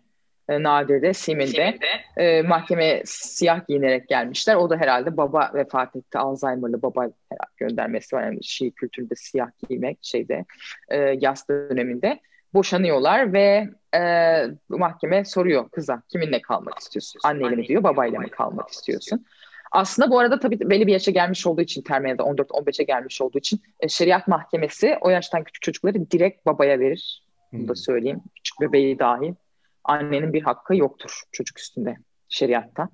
E, 0.49 0.63
Nadire'de, 0.63 1.13
Simin'de 1.13 1.77
e, 2.17 2.41
mahkemeye 2.41 3.01
siyah 3.05 3.67
giyinerek 3.67 4.07
gelmişler. 4.07 4.55
O 4.55 4.69
da 4.69 4.77
herhalde 4.77 5.17
baba 5.17 5.51
vefat 5.53 5.95
etti. 5.95 6.17
Alzheimer'lı 6.17 6.81
baba 6.81 7.01
herhalde 7.01 7.53
göndermesi 7.57 8.15
var. 8.15 8.23
Yani 8.23 8.43
Şii 8.43 8.71
kültüründe 8.71 9.15
siyah 9.15 9.49
giymek 9.69 9.97
şeyde 10.01 10.45
e, 10.89 10.97
yaz 10.97 11.49
döneminde. 11.49 12.19
Boşanıyorlar 12.53 13.33
ve 13.33 13.69
e, 13.95 14.01
mahkeme 14.69 15.25
soruyor 15.25 15.69
kıza 15.69 16.01
kiminle 16.09 16.41
kalmak 16.41 16.79
istiyorsun? 16.79 17.19
Anneyle 17.23 17.55
mi 17.55 17.67
diyor, 17.67 17.83
babayla 17.83 18.19
mı 18.19 18.29
kalmak 18.29 18.69
istiyorsun? 18.69 19.25
Aslında 19.71 20.11
bu 20.11 20.19
arada 20.19 20.39
tabii 20.39 20.59
belli 20.59 20.87
bir 20.87 20.91
yaşa 20.91 21.11
gelmiş 21.11 21.47
olduğu 21.47 21.61
için 21.61 21.81
terminalde 21.81 22.21
14-15'e 22.21 22.83
gelmiş 22.83 23.21
olduğu 23.21 23.37
için 23.37 23.61
e, 23.79 23.87
şeriat 23.87 24.27
mahkemesi 24.27 24.97
o 25.01 25.09
yaştan 25.09 25.43
küçük 25.43 25.61
çocukları 25.61 26.11
direkt 26.11 26.45
babaya 26.45 26.79
verir. 26.79 27.23
Bunu 27.51 27.63
da 27.63 27.71
hmm. 27.71 27.75
söyleyeyim. 27.75 28.21
Küçük 28.35 28.61
bebeği 28.61 28.99
dahil. 28.99 29.33
Annenin 29.83 30.33
bir 30.33 30.41
hakkı 30.41 30.75
yoktur 30.75 31.21
çocuk 31.31 31.59
üstünde 31.59 31.97
şeriatta. 32.29 32.89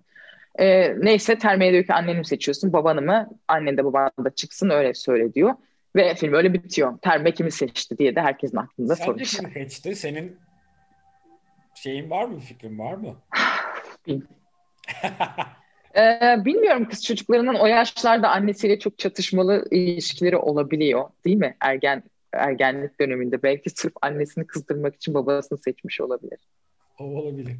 E, 0.59 0.95
neyse 0.99 1.37
termiye 1.37 1.71
diyor 1.71 1.83
ki 1.83 1.93
anneni 1.93 2.17
mi 2.17 2.25
seçiyorsun 2.25 2.73
babanı 2.73 3.01
mı? 3.01 3.29
Annen 3.47 3.77
de 3.77 3.85
baban 3.85 4.11
da 4.25 4.29
çıksın 4.29 4.69
öyle 4.69 4.93
söyle 4.93 5.33
diyor. 5.33 5.53
Ve 5.95 6.15
film 6.15 6.33
öyle 6.33 6.53
bitiyor. 6.53 6.99
Terme 6.99 7.31
kimi 7.31 7.51
seçti 7.51 7.97
diye 7.97 8.15
de 8.15 8.21
herkesin 8.21 8.57
aklında 8.57 8.95
soru 8.95 9.17
Sence 9.17 9.37
kim 9.37 9.51
seçti? 9.51 9.95
Senin 9.95 10.37
şeyin 11.75 12.09
var 12.09 12.25
mı? 12.25 12.39
Fikrin 12.39 12.79
var 12.79 12.93
mı? 12.93 13.15
Ee, 15.97 16.45
bilmiyorum 16.45 16.89
kız 16.89 17.05
çocuklarının 17.05 17.55
o 17.55 17.67
yaşlarda 17.67 18.29
annesiyle 18.29 18.79
çok 18.79 18.97
çatışmalı 18.97 19.65
ilişkileri 19.71 20.37
olabiliyor 20.37 21.09
değil 21.25 21.35
mi? 21.37 21.57
Ergen 21.61 22.03
ergenlik 22.33 22.99
döneminde 22.99 23.43
belki 23.43 23.69
sırf 23.69 23.93
annesini 24.01 24.47
kızdırmak 24.47 24.95
için 24.95 25.13
babasını 25.13 25.57
seçmiş 25.57 26.01
olabilir. 26.01 26.39
O 26.99 27.03
olabilir. 27.03 27.57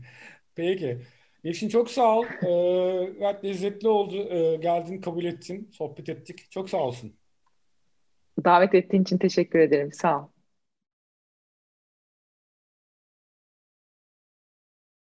Peki. 0.55 0.97
Yeşin 1.43 1.69
çok 1.69 1.89
sağ 1.91 2.19
ol. 2.19 2.25
Ee, 2.43 3.43
lezzetli 3.43 3.87
oldu. 3.87 4.15
Ee, 4.15 4.55
geldin, 4.55 5.01
kabul 5.01 5.25
ettin, 5.25 5.69
sohbet 5.71 6.09
ettik. 6.09 6.51
Çok 6.51 6.69
sağ 6.69 6.77
olsun. 6.77 7.15
Davet 8.43 8.75
ettiğin 8.75 9.03
için 9.03 9.17
teşekkür 9.17 9.59
ederim. 9.59 9.91
Sağ 9.91 10.23
ol. 10.23 10.27